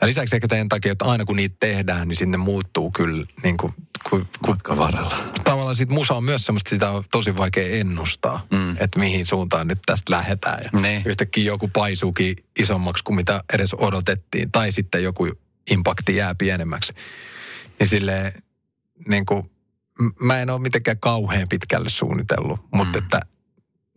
ja 0.00 0.06
lisäksi 0.06 0.36
ehkä 0.36 0.48
tämän 0.48 0.68
takia, 0.68 0.92
että 0.92 1.04
aina 1.04 1.24
kun 1.24 1.36
niitä 1.36 1.56
tehdään, 1.60 2.08
niin 2.08 2.16
sinne 2.16 2.36
muuttuu 2.36 2.90
kyllä 2.90 3.26
niin 3.42 3.56
kuin, 3.56 3.74
kun 4.10 4.26
Matkan 4.46 4.78
varrella. 4.78 5.16
tavallaan 5.44 5.76
sit 5.76 5.88
musa 5.88 6.14
on 6.14 6.24
myös 6.24 6.44
semmoista, 6.46 6.70
sitä 6.70 6.90
on 6.90 7.04
tosi 7.12 7.36
vaikea 7.36 7.76
ennustaa, 7.80 8.46
Mm. 8.50 8.70
että 8.80 8.98
mihin 8.98 9.26
suuntaan 9.26 9.66
nyt 9.66 9.78
tästä 9.86 10.12
lähdetään. 10.12 10.58
Ja 10.72 10.80
Niin. 10.80 11.02
yhtäkkiä 11.06 11.44
joku 11.44 11.68
paisuukin 11.68 12.36
isommaksi 12.58 13.04
kuin 13.04 13.16
mitä 13.16 13.44
edes 13.52 13.74
odotettiin, 13.74 14.52
tai 14.52 14.72
sitten 14.72 15.02
joku 15.02 15.28
impakti 15.70 16.16
jää 16.16 16.34
pienemmäksi. 16.34 16.92
Niin 17.78 17.88
silleen, 17.88 18.32
niin 19.08 19.26
kuin, 19.26 19.50
mä 20.20 20.38
en 20.38 20.50
ole 20.50 20.58
mitenkään 20.60 21.00
kauhean 21.00 21.48
pitkälle 21.48 21.88
suunnitellut, 21.88 22.60
mutta 22.74 22.98
Mm. 22.98 23.04
että 23.04 23.20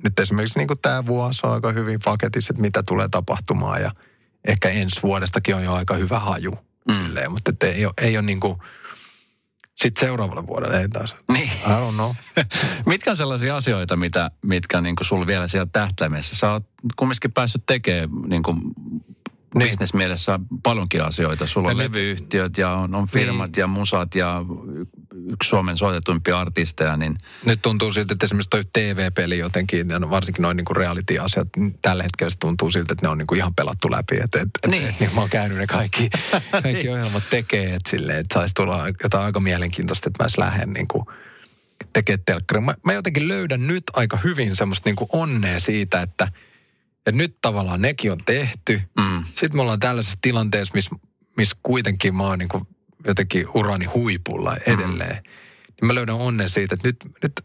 nyt 0.03 0.19
esimerkiksi 0.19 0.59
niin 0.59 0.67
tämä 0.81 1.05
vuosi 1.05 1.41
on 1.43 1.53
aika 1.53 1.71
hyvin 1.71 1.99
paketissa, 2.05 2.51
että 2.51 2.61
mitä 2.61 2.83
tulee 2.83 3.07
tapahtumaan 3.11 3.81
ja 3.81 3.91
ehkä 4.47 4.69
ensi 4.69 5.03
vuodestakin 5.03 5.55
on 5.55 5.63
jo 5.63 5.73
aika 5.73 5.95
hyvä 5.95 6.19
haju. 6.19 6.51
Mm. 6.87 7.05
Silleen, 7.05 7.31
mutta 7.31 7.51
että 7.51 7.67
ei 7.67 7.85
ole, 7.85 7.93
ei 8.01 8.17
ole 8.17 8.25
niin 8.25 8.39
kuin, 8.39 8.57
sitten 9.75 10.07
seuraavalle 10.07 10.47
vuodelle 10.47 10.81
ei 10.81 10.89
taas. 10.89 11.15
Niin. 11.31 11.49
I 11.49 11.69
don't 11.69 11.93
know. 11.93 12.11
Mitkä 12.85 13.11
on 13.11 13.17
sellaisia 13.17 13.55
asioita, 13.55 13.95
mitä, 13.97 14.31
mitkä 14.41 14.81
niin 14.81 14.95
kuin 14.95 15.07
sulla 15.07 15.27
vielä 15.27 15.47
siellä 15.47 15.67
tähtäimessä? 15.71 16.35
Sä 16.35 16.51
oot 16.51 16.63
kumminkin 16.95 17.31
päässyt 17.31 17.65
tekemään 17.65 18.09
niin 18.27 18.43
kuin 18.43 18.61
Niin. 19.55 19.67
bisnesmielessä 19.69 20.39
paljonkin 20.63 21.03
asioita. 21.03 21.45
Sulla 21.47 21.69
on 21.69 21.77
Ja 21.77 21.83
levyyhtiöt 21.83 22.57
ja 22.57 22.71
on, 22.71 22.95
on 22.95 23.07
firmat 23.07 23.51
Niin. 23.51 23.59
ja 23.59 23.67
musat 23.67 24.15
ja 24.15 24.41
yksi 25.31 25.49
Suomen 25.49 25.77
soitetuimpia 25.77 26.39
artisteja, 26.39 26.97
niin 26.97 27.15
Nyt 27.45 27.61
tuntuu 27.61 27.93
siltä, 27.93 28.13
että 28.13 28.25
esimerkiksi 28.25 28.49
toi 28.49 28.63
TV-peli 28.73 29.37
jotenkin, 29.37 29.89
ja 29.89 30.09
varsinkin 30.09 30.41
noin 30.41 30.57
niin 30.57 30.75
reality-asiat, 30.75 31.47
niin 31.57 31.79
tällä 31.81 32.03
hetkellä 32.03 32.29
se 32.29 32.39
tuntuu 32.39 32.71
siltä, 32.71 32.93
että 32.93 33.05
ne 33.05 33.09
on 33.09 33.17
niin 33.17 33.27
kuin 33.27 33.37
ihan 33.37 33.55
pelattu 33.55 33.91
läpi. 33.91 34.15
Että 34.23 34.39
et, 34.41 34.49
Niin. 34.67 34.71
niin. 34.83 34.89
Et, 34.89 34.99
niin 34.99 35.15
mä 35.15 35.21
oon 35.21 35.29
käynyt 35.29 35.57
ne 35.57 35.67
kaikki, 35.67 36.09
kaikki 36.63 36.89
ohjelmat 36.89 37.23
tekee, 37.29 37.73
että 37.75 37.89
silleen, 37.89 38.19
että 38.19 38.33
saisi 38.33 38.53
tulla 38.55 38.87
jotain 39.03 39.23
aika 39.25 39.39
mielenkiintoista, 39.39 40.09
että 40.09 40.23
mä 40.23 40.25
edes 40.25 40.37
lähden 40.37 40.73
niin 40.73 40.87
kuin 40.87 41.05
tekemään 41.93 42.23
telkkaria. 42.25 42.61
Mä, 42.61 42.73
mä 42.85 42.93
jotenkin 42.93 43.27
löydän 43.27 43.67
nyt 43.67 43.83
aika 43.93 44.17
hyvin 44.23 44.55
semmoista 44.55 44.89
niin 44.89 44.95
kuin 44.95 45.09
onnea 45.13 45.59
siitä, 45.59 46.01
että, 46.01 46.27
että 47.05 47.11
nyt 47.17 47.37
tavallaan 47.41 47.81
nekin 47.81 48.11
on 48.11 48.17
tehty. 48.25 48.81
mm, 48.99 49.23
Sitten 49.25 49.55
me 49.55 49.61
ollaan 49.61 49.79
tällaisessa 49.79 50.17
tilanteessa, 50.21 50.73
missä 50.73 50.95
miss 51.37 51.55
kuitenkin 51.63 52.15
mä 52.15 52.23
oon 52.23 52.39
niin 52.39 52.49
kuin 52.49 52.67
jotenkin 53.07 53.47
urani 53.53 53.85
huipulla 53.85 54.55
edelleen. 54.67 55.23
Niin 55.81 55.87
mä 55.87 55.95
löydän 55.95 56.15
onnen 56.15 56.49
siitä, 56.49 56.75
että 56.75 56.87
nyt, 56.87 56.97
nyt 57.23 57.39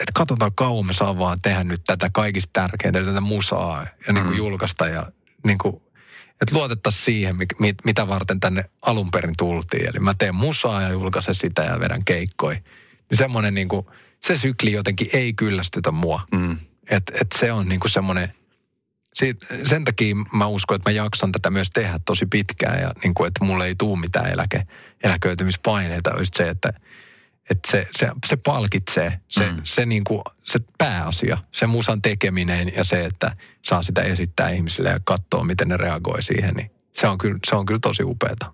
että 0.00 0.12
katsotaan 0.14 0.52
kauan 0.54 0.86
me 0.86 0.92
saa 0.92 1.18
vaan 1.18 1.40
tehdä 1.42 1.64
nyt 1.64 1.80
tätä 1.86 2.10
kaikista 2.12 2.50
tärkeintä, 2.52 2.98
eli 2.98 3.06
tätä 3.06 3.20
musaa 3.20 3.86
ja 4.06 4.12
niin 4.12 4.24
kuin 4.24 4.34
Mm. 4.34 4.38
julkaista 4.38 4.86
ja 4.86 5.12
niin 5.46 5.58
kuin, 5.58 5.76
että 6.40 6.54
luotettaisiin 6.56 7.04
siihen, 7.04 7.36
mit, 7.36 7.48
mit, 7.58 7.76
mitä 7.84 8.08
varten 8.08 8.40
tänne 8.40 8.64
alun 8.82 9.10
perin 9.10 9.34
tultiin. 9.38 9.88
Eli 9.88 9.98
mä 9.98 10.14
teen 10.14 10.34
musaa 10.34 10.82
ja 10.82 10.88
julkaisen 10.88 11.34
sitä 11.34 11.62
ja 11.62 11.80
vedän 11.80 12.04
keikkoi. 12.04 12.54
Niin 12.54 13.18
semmoinen 13.18 13.54
niin 13.54 13.68
kuin, 13.68 13.86
se 14.22 14.36
sykli 14.36 14.72
jotenkin 14.72 15.08
ei 15.12 15.32
kyllästytä 15.32 15.90
mua. 15.90 16.20
mm, 16.32 16.56
Että 16.90 17.12
et 17.20 17.26
se 17.40 17.52
on 17.52 17.68
niinku 17.68 17.88
semmoinen, 17.88 18.34
siitä, 19.14 19.46
sen 19.64 19.84
takia 19.84 20.14
mä 20.32 20.46
uskon, 20.46 20.74
että 20.76 20.90
mä 20.90 20.94
jaksan 20.94 21.32
tätä 21.32 21.50
myös 21.50 21.70
tehdä 21.70 22.00
tosi 22.04 22.26
pitkään 22.26 22.80
ja 22.80 22.88
niinku, 23.02 23.24
että 23.24 23.44
mulle 23.44 23.66
ei 23.66 23.74
tuu 23.74 23.96
mitään 23.96 24.30
eläke, 24.30 24.66
eläköitymispaineita. 25.04 26.14
Olisi 26.14 26.32
se, 26.36 26.48
että, 26.48 26.72
että 27.50 27.70
se, 27.70 27.86
se, 27.92 28.10
se 28.26 28.36
palkitsee, 28.36 29.20
se, 29.28 29.46
Mm. 29.52 29.60
se, 29.64 29.86
niinku, 29.86 30.22
se 30.44 30.58
pääasia, 30.78 31.38
se 31.52 31.66
musan 31.66 32.02
tekeminen 32.02 32.72
ja 32.76 32.84
se, 32.84 33.04
että 33.04 33.36
saa 33.62 33.82
sitä 33.82 34.02
esittää 34.02 34.50
ihmisille 34.50 34.88
ja 34.90 35.00
katsoa, 35.04 35.44
miten 35.44 35.68
ne 35.68 35.76
reagoi 35.76 36.22
siihen, 36.22 36.54
niin 36.54 36.70
se 36.92 37.06
on 37.06 37.18
kyllä, 37.18 37.38
se 37.46 37.56
on 37.56 37.66
kyllä 37.66 37.80
tosi 37.82 38.02
upeata. 38.04 38.52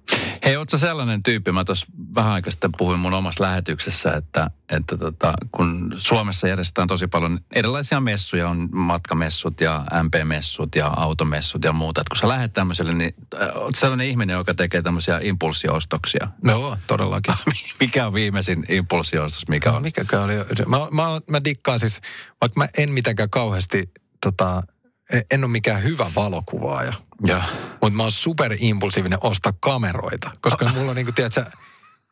Hei, 0.49 0.57
ootko 0.57 0.79
sellainen 0.79 1.23
tyyppi, 1.23 1.53
mä 1.53 1.65
tuossa 1.65 1.87
vähän 2.15 2.33
aikaa 2.33 2.51
sitten 2.51 2.71
puhuin 2.79 2.99
mun 2.99 3.15
omassa 3.15 3.45
lähetyksessä, 3.45 4.13
että, 4.13 4.51
että 4.69 4.97
tota, 4.97 5.35
kun 5.53 5.95
Suomessa 5.97 6.49
järjestetään 6.49 6.89
tosi 6.89 7.07
paljon 7.07 7.41
erilaisia 7.55 8.01
messuja, 8.01 8.49
on 8.49 8.69
matkamessut 8.73 9.61
ja 9.61 9.85
MP-messut 10.03 10.75
ja 10.75 10.87
automessut 10.87 11.65
ja 11.65 11.73
muuta. 11.73 12.01
Että 12.01 12.11
kun 12.11 12.17
sä 12.17 12.29
lähdet 12.29 12.53
tämmöiselle, 12.53 12.95
niin 12.95 13.15
äh, 13.43 13.49
oot 13.55 13.75
sellainen 13.75 14.07
ihminen, 14.07 14.35
joka 14.35 14.55
tekee 14.55 14.83
tämmöisiä 14.83 15.21
impulssiostoksia. 15.23 16.29
No, 16.45 16.77
todellakin. 16.87 17.35
Mikä 17.81 18.07
on 18.07 18.15
viimeisin 18.15 18.65
impulssiostos, 18.69 19.49
mikä 19.49 19.71
No, 19.71 19.77
on? 19.77 19.83
mikäkään 19.83 20.23
oli? 20.23 20.35
Mä, 20.67 20.79
mä, 20.91 21.03
mä 21.31 21.45
dikkaan 21.45 21.81
siis, 21.81 22.01
vaikka 22.41 22.61
mä 22.61 22.69
en 22.79 22.91
mitenkään 22.91 23.31
kauheasti, 23.31 23.93
tota, 24.21 24.63
en- 25.12 25.25
en 25.31 25.44
ole 25.44 25.51
mikään 25.51 25.83
hyvä 25.83 26.07
valokuvaaja, 26.16 26.92
Ja, 27.27 27.42
mutta 27.71 27.90
mä 27.97 28.03
oon 28.03 28.12
superimpulsiivinen 28.12 29.18
ostaa 29.23 29.53
kameroita, 29.61 30.31
koska 30.40 30.68
mulla 30.75 30.90
on 30.90 30.97
niinku, 30.97 31.12
tiedätkö, 31.12 31.44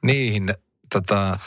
niihin 0.02 0.54
tota, 0.92 1.38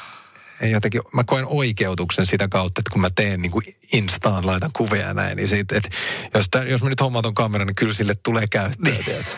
jotenkin, 0.62 1.02
mä 1.14 1.24
koen 1.24 1.46
oikeutuksen 1.46 2.26
sitä 2.26 2.48
kautta, 2.48 2.82
että 2.82 2.92
kun 2.92 3.02
mä 3.02 3.10
teen 3.16 3.42
niin 3.42 3.52
kuin 3.52 3.64
Instaan, 3.94 4.46
laitan 4.46 4.70
kuvia 4.76 5.02
ja 5.02 5.14
näin, 5.14 5.36
niin 5.36 5.48
siitä, 5.48 5.78
että 5.78 5.90
jos, 6.34 6.50
tä, 6.52 6.64
jos 6.64 6.84
mä 6.84 6.90
nyt 6.90 7.02
hommaan 7.02 7.24
ton 7.24 7.34
kameran, 7.34 7.68
niin 7.68 7.76
kyllä 7.76 7.94
sille 7.94 8.14
tulee 8.24 8.46
käyttöä, 8.52 8.96
tiedätkö? 9.06 9.32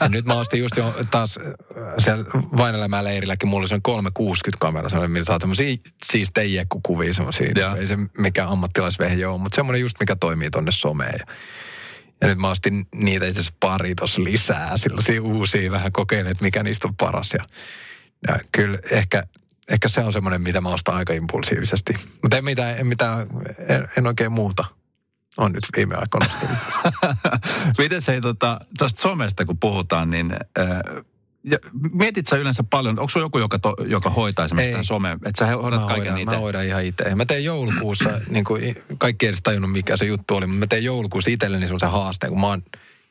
Ja 0.00 0.08
nyt 0.08 0.24
mä 0.24 0.34
ostin 0.34 0.60
just 0.60 0.76
jo 0.76 0.94
taas 1.10 1.38
äh, 1.38 1.52
siellä 1.98 2.24
Vainelemäen 2.34 3.04
leirilläkin, 3.04 3.48
mulla 3.48 3.62
oli 3.62 3.68
se 3.68 3.76
360-kamera, 3.76 4.88
sellainen, 4.88 5.10
millä 5.10 5.24
saa 5.24 5.38
tämmöisiä 5.38 5.76
siistejä 6.04 6.60
jekkukuvia, 6.60 7.14
semmoisia, 7.14 7.76
ei 7.78 7.86
se 7.86 7.98
mikään 8.18 8.48
ammattilaisvehje 8.48 9.26
ole, 9.26 9.38
mutta 9.38 9.56
semmoinen 9.56 9.80
just, 9.80 9.96
mikä 10.00 10.16
toimii 10.16 10.50
tonne 10.50 10.72
someen. 10.72 11.20
Ja, 12.20 12.28
nyt 12.28 12.38
mä 12.38 12.48
ostin 12.48 12.86
niitä 12.94 13.26
itse 13.26 13.40
asiassa 13.40 13.56
pari 13.60 13.94
tuossa 13.94 14.24
lisää, 14.24 14.76
sellaisia 14.76 15.22
uusia, 15.22 15.70
vähän 15.70 15.92
kokeilen, 15.92 16.30
että 16.30 16.44
mikä 16.44 16.62
niistä 16.62 16.88
on 16.88 16.96
paras. 16.96 17.32
Ja, 17.32 17.44
ja 18.28 18.40
kyllä 18.52 18.78
ehkä, 18.90 19.22
ehkä 19.70 19.88
se 19.88 20.00
on 20.00 20.12
semmoinen, 20.12 20.40
mitä 20.42 20.60
mä 20.60 20.68
ostan 20.68 20.94
aika 20.94 21.12
impulsiivisesti. 21.12 21.94
Mutta 22.22 22.36
en 22.36 22.44
mitään, 22.44 22.78
en, 22.78 22.86
mitään 22.86 23.26
en, 23.68 23.88
en 23.98 24.06
oikein 24.06 24.32
muuta. 24.32 24.64
On 25.36 25.52
nyt 25.52 25.66
viime 25.76 25.94
aikoina. 25.94 26.26
Miten 27.78 28.02
se 28.02 28.20
tota, 28.20 28.58
tuosta 28.78 29.02
somesta 29.02 29.44
kun 29.44 29.58
puhutaan, 29.58 30.10
niin 30.10 30.32
äh, 30.32 31.04
ja 31.44 31.58
mietit 31.92 32.26
sä 32.26 32.36
yleensä 32.36 32.64
paljon, 32.70 32.98
onko 32.98 33.08
sulla 33.08 33.26
joku, 33.26 33.38
joka, 33.38 33.58
to, 33.58 33.76
joka 33.86 34.10
hoitaa 34.10 34.44
esimerkiksi 34.44 34.72
tämän 34.72 34.84
some, 34.84 35.12
että 35.12 35.46
sä 35.46 35.56
hoidat 35.56 35.80
Mä 35.80 35.86
kaiken 35.86 35.96
hoidan, 35.96 36.18
itse? 36.18 36.34
mä 36.34 36.40
hoidan 36.40 36.64
ihan 36.64 36.84
itse. 36.84 37.14
Mä 37.14 37.24
tein 37.24 37.44
joulukuussa, 37.44 38.10
niin 38.30 38.44
kuin 38.44 38.76
kaikki 38.98 39.26
ei 39.26 39.28
edes 39.28 39.42
tajunnut 39.42 39.72
mikä 39.72 39.96
se 39.96 40.04
juttu 40.04 40.36
oli, 40.36 40.46
mutta 40.46 40.58
mä 40.60 40.66
tein 40.66 40.84
joulukuussa 40.84 41.30
itselleni 41.30 41.66
sellaisen 41.66 41.90
haasteen, 41.90 42.30
kun 42.30 42.40
mä 42.40 42.46
oon 42.46 42.62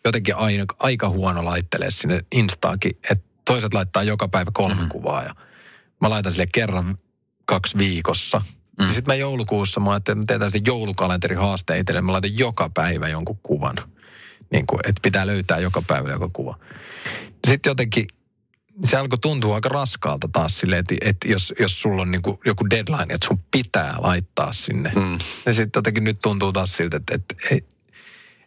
jotenkin 0.05 0.35
aina, 0.35 0.65
aika 0.79 1.09
huono 1.09 1.45
laittelee 1.45 1.91
sinne 1.91 2.25
Instaakin, 2.31 2.91
että 3.11 3.27
toiset 3.45 3.73
laittaa 3.73 4.03
joka 4.03 4.27
päivä 4.27 4.51
kolme 4.53 4.73
Mhm. 4.73 4.81
mm-hmm. 4.81 4.91
kuvaa 4.91 5.23
ja 5.23 5.35
mä 6.01 6.09
laitan 6.09 6.31
sille 6.31 6.47
kerran 6.47 6.97
kaksi 7.45 7.77
viikossa. 7.77 8.41
Mm. 8.79 8.85
Sitten 8.85 9.03
mä 9.07 9.15
joulukuussa, 9.15 9.79
mä 9.79 9.91
ajattelin, 9.91 10.21
että 10.21 10.39
mä 10.39 10.49
teen 11.65 11.79
itselle, 11.79 12.01
mä 12.01 12.11
laitan 12.11 12.37
joka 12.37 12.69
päivä 12.73 13.07
jonkun 13.07 13.39
kuvan. 13.43 13.75
Niin 14.51 14.67
kuin, 14.67 14.79
että 14.83 15.01
pitää 15.01 15.27
löytää 15.27 15.59
joka 15.59 15.81
päivä 15.81 16.09
joka 16.09 16.29
kuva. 16.33 16.59
Sitten 17.47 17.69
jotenkin 17.69 18.07
se 18.83 18.97
alkoi 18.97 19.19
tuntua 19.19 19.55
aika 19.55 19.69
raskaalta 19.69 20.29
taas 20.31 20.57
silleen, 20.57 20.79
että, 20.79 20.95
että 21.01 21.27
jos, 21.27 21.53
jos 21.59 21.81
sulla 21.81 22.01
on 22.01 22.11
niin 22.11 22.21
kuin 22.21 22.37
joku 22.45 22.69
deadline, 22.69 23.13
että 23.13 23.27
sun 23.27 23.43
pitää 23.51 23.95
laittaa 23.99 24.53
sinne. 24.53 24.91
Mm. 24.95 25.17
Ja 25.45 25.53
sitten 25.53 25.79
jotenkin 25.79 26.03
nyt 26.03 26.19
tuntuu 26.21 26.53
taas 26.53 26.73
siltä, 26.73 26.97
että, 26.97 27.15
että, 27.15 27.35
että, 27.51 27.75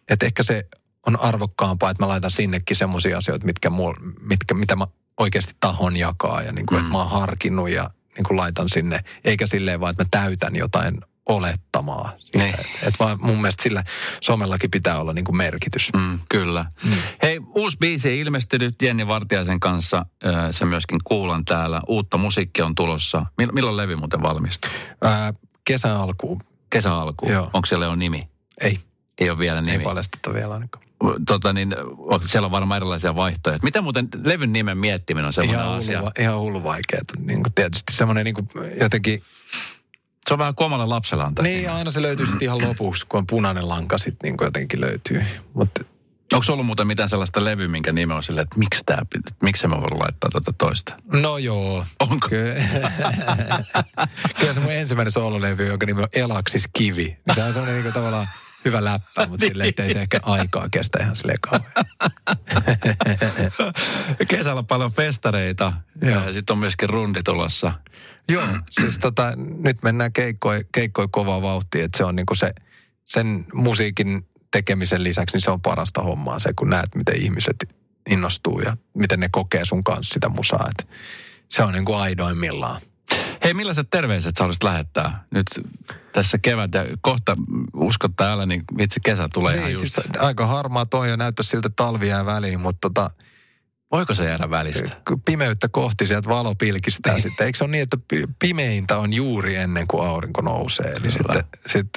että 0.09 0.27
ehkä 0.27 0.43
se 0.43 0.67
on 1.07 1.21
arvokkaampaa, 1.21 1.91
että 1.91 2.03
mä 2.03 2.09
laitan 2.09 2.31
sinnekin 2.31 2.77
semmoisia 2.77 3.19
asioita, 3.19 3.47
mitkä, 3.47 3.71
mul, 3.71 3.95
mitkä, 4.21 4.55
mitä 4.55 4.77
mä 4.77 4.87
oikeasti 5.21 5.53
tahon 5.61 5.97
jakaa 5.97 6.43
ja 6.43 6.53
niin 6.53 6.67
kuin, 6.67 6.79
Mm. 6.79 6.85
että 6.87 6.93
mä 6.93 6.99
oon 6.99 7.11
harkinnut 7.11 7.71
ja 7.71 7.91
niin 8.17 8.25
kuin 8.25 8.37
laitan 8.37 8.69
sinne. 8.69 9.01
Eikä 9.25 9.47
silleen 9.47 9.81
vaan, 9.81 9.91
että 9.91 10.05
mä 10.05 10.09
täytän 10.11 10.57
jotain 10.57 11.01
olettamaa. 11.27 12.13
Siitä, 12.19 12.39
Niin. 12.39 12.55
että, 12.55 12.67
että 12.83 12.99
vaan 12.99 13.19
mun 13.21 13.41
mielestä 13.41 13.63
sillä 13.63 13.85
somellakin 14.23 14.71
pitää 14.71 15.01
olla 15.01 15.13
niin 15.13 15.25
kuin 15.25 15.37
merkitys. 15.37 15.91
Mm, 15.97 16.19
kyllä. 16.29 16.67
Mm. 16.85 16.91
Hei, 17.23 17.41
uusi 17.55 17.77
biisi 17.81 18.21
ilmestynyt 18.21 18.75
Jenni 18.83 19.07
Vartiaisen 19.07 19.61
kanssa. 19.61 20.07
Se 20.51 20.65
myöskin 20.65 20.99
kuulan 21.05 21.45
täällä. 21.45 21.81
Uutta 21.89 22.19
musiikkia 22.19 22.65
on 22.67 22.75
tulossa. 22.75 23.27
Mill- 23.43 23.53
milloin 23.53 23.77
levy 23.77 23.97
muuten 23.97 24.23
valmistuu? 24.23 24.71
Ää, 25.05 25.35
kesän 25.65 25.97
alkuun. 25.97 26.41
Kesän 26.71 26.93
alkuun. 26.93 27.33
Joo. 27.33 27.51
Onko 27.53 27.67
siellä 27.67 27.87
jo 27.87 27.95
nimi? 27.95 28.23
Ei, 28.61 28.81
Ei 29.19 29.31
ole 29.31 29.39
vielä 29.39 29.59
ei 29.59 29.65
nimi. 29.67 29.85
paljasteta 29.85 30.35
vielä 30.35 30.55
ainakaan. 30.55 30.85
Tota 31.27 31.53
niin, 31.53 31.75
siellä 32.27 32.47
on 32.47 32.51
varmaan 32.53 32.77
erilaisia 32.77 33.15
vaihtoehtoja. 33.15 33.65
Mitä 33.65 33.83
muuten 33.83 34.09
levyn 34.25 34.53
nimen 34.53 34.79
miettiminen 34.79 35.27
on 35.27 35.33
semmoinen 35.33 35.65
Ihan 35.65 35.79
asia? 35.79 35.99
hullu, 36.01 36.11
ihan 36.19 36.39
hullu 36.39 36.65
vaikeaa. 36.65 37.03
Niin 37.19 37.43
tietysti 37.55 37.93
semmoinen 37.93 38.25
niin 38.25 38.49
jotenkin... 38.81 39.23
Se 40.29 40.35
on 40.35 40.39
vähän 40.39 40.55
kuin 40.55 40.67
omalla 40.67 40.89
lapsella 40.89 41.33
tässä 41.35 41.43
Niin, 41.51 41.57
nimen. 41.63 41.73
aina 41.75 41.91
se 41.91 42.03
löytyy 42.03 42.27
sitten 42.27 42.43
ihan 42.43 42.69
lopuksi, 42.69 43.07
kun 43.07 43.19
on 43.19 43.27
punainen 43.27 43.69
lanka 43.69 43.99
sitten 43.99 44.31
niin 44.31 44.37
jotenkin 44.41 44.81
löytyy. 44.81 45.23
Mutta 45.55 45.85
Onko 46.33 46.53
ollut 46.53 46.67
muuten 46.67 46.87
mitään 46.87 47.09
sellaista 47.09 47.45
levyä, 47.45 47.69
minkä 47.69 47.93
nimi 47.93 48.13
on 48.13 48.23
silleen, 48.23 48.43
että 48.43 48.59
miksi 48.59 48.83
tämä, 48.87 49.03
miksi 49.43 49.67
mä 49.67 49.81
voin 49.81 49.99
laittaa 49.99 50.31
tuota 50.31 50.53
toista? 50.59 50.95
no 51.13 51.39
joo. 51.39 51.85
Onko? 52.01 52.29
Kyllä, 52.29 52.55
Kyllä 54.41 54.55
se 54.55 54.61
mun 54.61 54.73
ensimmäinen 54.73 55.13
soololevy, 55.13 55.67
jonka 55.67 55.87
nimi 55.87 56.03
on 56.03 56.09
Elaksis 56.15 56.65
Kivi. 56.73 57.03
Niin 57.05 57.35
se 57.35 57.43
on 57.43 57.53
semmoinen 57.53 57.75
niin 57.75 57.83
kuin 57.83 57.95
tavallaan 57.95 58.29
hyvä 58.65 58.85
läppä, 58.85 59.27
mutta 59.27 59.47
että 59.65 59.85
ei 59.85 59.93
se 59.93 60.03
ehkä 60.03 60.21
aikaa 60.23 60.69
kestä 60.71 60.99
ihan 61.03 61.17
silleen 61.17 61.39
kauan. 61.41 61.65
Kesällä 64.29 64.59
on 64.59 64.67
paljon 64.67 64.93
festareita 64.93 65.73
Joo. 66.03 66.25
ja 66.25 66.33
sitten 66.33 66.55
on 66.55 66.59
myöskin 66.59 66.91
rundi 66.91 67.23
tulossa. 67.23 67.73
Joo, 68.29 68.47
siis 68.71 68.99
tota, 68.99 69.33
nyt 69.37 69.83
mennään 69.83 70.13
keikkoi, 70.13 70.65
keikkoi 70.73 71.09
kovaa 71.11 71.43
vauhtia, 71.43 71.85
että 71.85 71.99
se 71.99 72.05
on 72.05 72.17
niinku 72.17 72.35
se, 72.35 72.53
sen 73.05 73.45
musiikin 73.53 74.27
tekemisen 74.51 75.05
lisäksi, 75.05 75.37
niin 75.37 75.43
se 75.43 75.51
on 75.51 75.61
parasta 75.61 76.03
hommaa 76.03 76.39
se, 76.39 76.53
kun 76.53 76.71
näet, 76.71 76.95
miten 76.95 77.23
ihmiset 77.23 77.57
innostuu 78.11 78.61
ja 78.61 78.77
miten 78.95 79.21
ne 79.21 79.29
kokee 79.33 79.65
sun 79.65 79.85
kanssa 79.85 80.15
sitä 80.15 80.29
musaa. 80.29 80.67
Et 80.71 80.89
se 81.49 81.63
on 81.63 81.73
niinku 81.73 81.95
aidoimmillaan. 81.95 82.81
Hei, 83.45 83.55
millaiset 83.55 83.87
terveiset 83.91 84.37
sä 84.37 84.45
haluaisit 84.45 84.63
lähettää? 84.63 85.25
Nyt 85.31 85.47
tässä 86.13 86.39
kevät 86.39 86.75
ja 86.75 86.85
kohta 87.01 87.37
uskot 87.75 88.13
tai 88.17 88.31
älä, 88.33 88.47
niin 88.47 88.63
vitsi 88.79 89.01
kesä 89.05 89.29
tulee 89.33 89.55
ihan 89.57 89.67
Niin, 89.67 89.81
just. 89.81 89.95
siis 89.95 90.09
aika 90.19 90.47
harmaa 90.47 90.87
toi 90.87 91.11
ja 91.11 91.17
näyttää 91.17 91.43
siltä 91.45 91.67
että 91.67 91.83
talvi 91.85 92.09
jää 92.09 92.27
väliin, 92.27 92.61
mutta 92.61 92.79
tota, 92.81 93.11
Voiko 93.93 94.15
se 94.15 94.25
jäädä 94.25 94.51
välistä? 94.51 94.97
pimeyttä 95.25 95.69
kohti 95.69 96.07
sieltä 96.07 96.29
valo 96.29 96.55
pilkistää 96.55 97.19
sitten. 97.19 97.47
Eikö 97.47 97.59
se 97.59 97.65
ole 97.65 97.71
niin, 97.71 97.83
että 97.83 97.99
pi- 98.09 98.27
pimeintä 98.39 98.99
on 98.99 99.13
juuri 99.13 99.57
ennen 99.57 99.87
kuin 99.87 100.07
aurinko 100.09 100.41
nousee? 100.41 100.99
Niin 101.01 101.13
Kyllä. 101.19 101.35
sitten 101.35 101.61
sit 101.67 101.89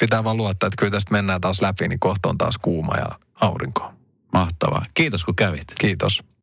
pitää 0.00 0.24
vaan 0.24 0.36
luottaa, 0.36 0.66
että 0.66 0.76
kyllä 0.78 0.90
tästä 0.90 1.12
mennään 1.12 1.40
taas 1.40 1.62
läpi, 1.62 1.88
niin 1.88 2.00
kohta 2.00 2.28
on 2.28 2.38
taas 2.38 2.58
kuuma 2.62 2.92
ja 2.96 3.06
aurinko. 3.40 3.92
Mahtavaa. 4.32 4.84
Kiitos 4.94 5.24
kun 5.24 5.36
kävit. 5.36 5.64
Kiitos. 5.80 6.22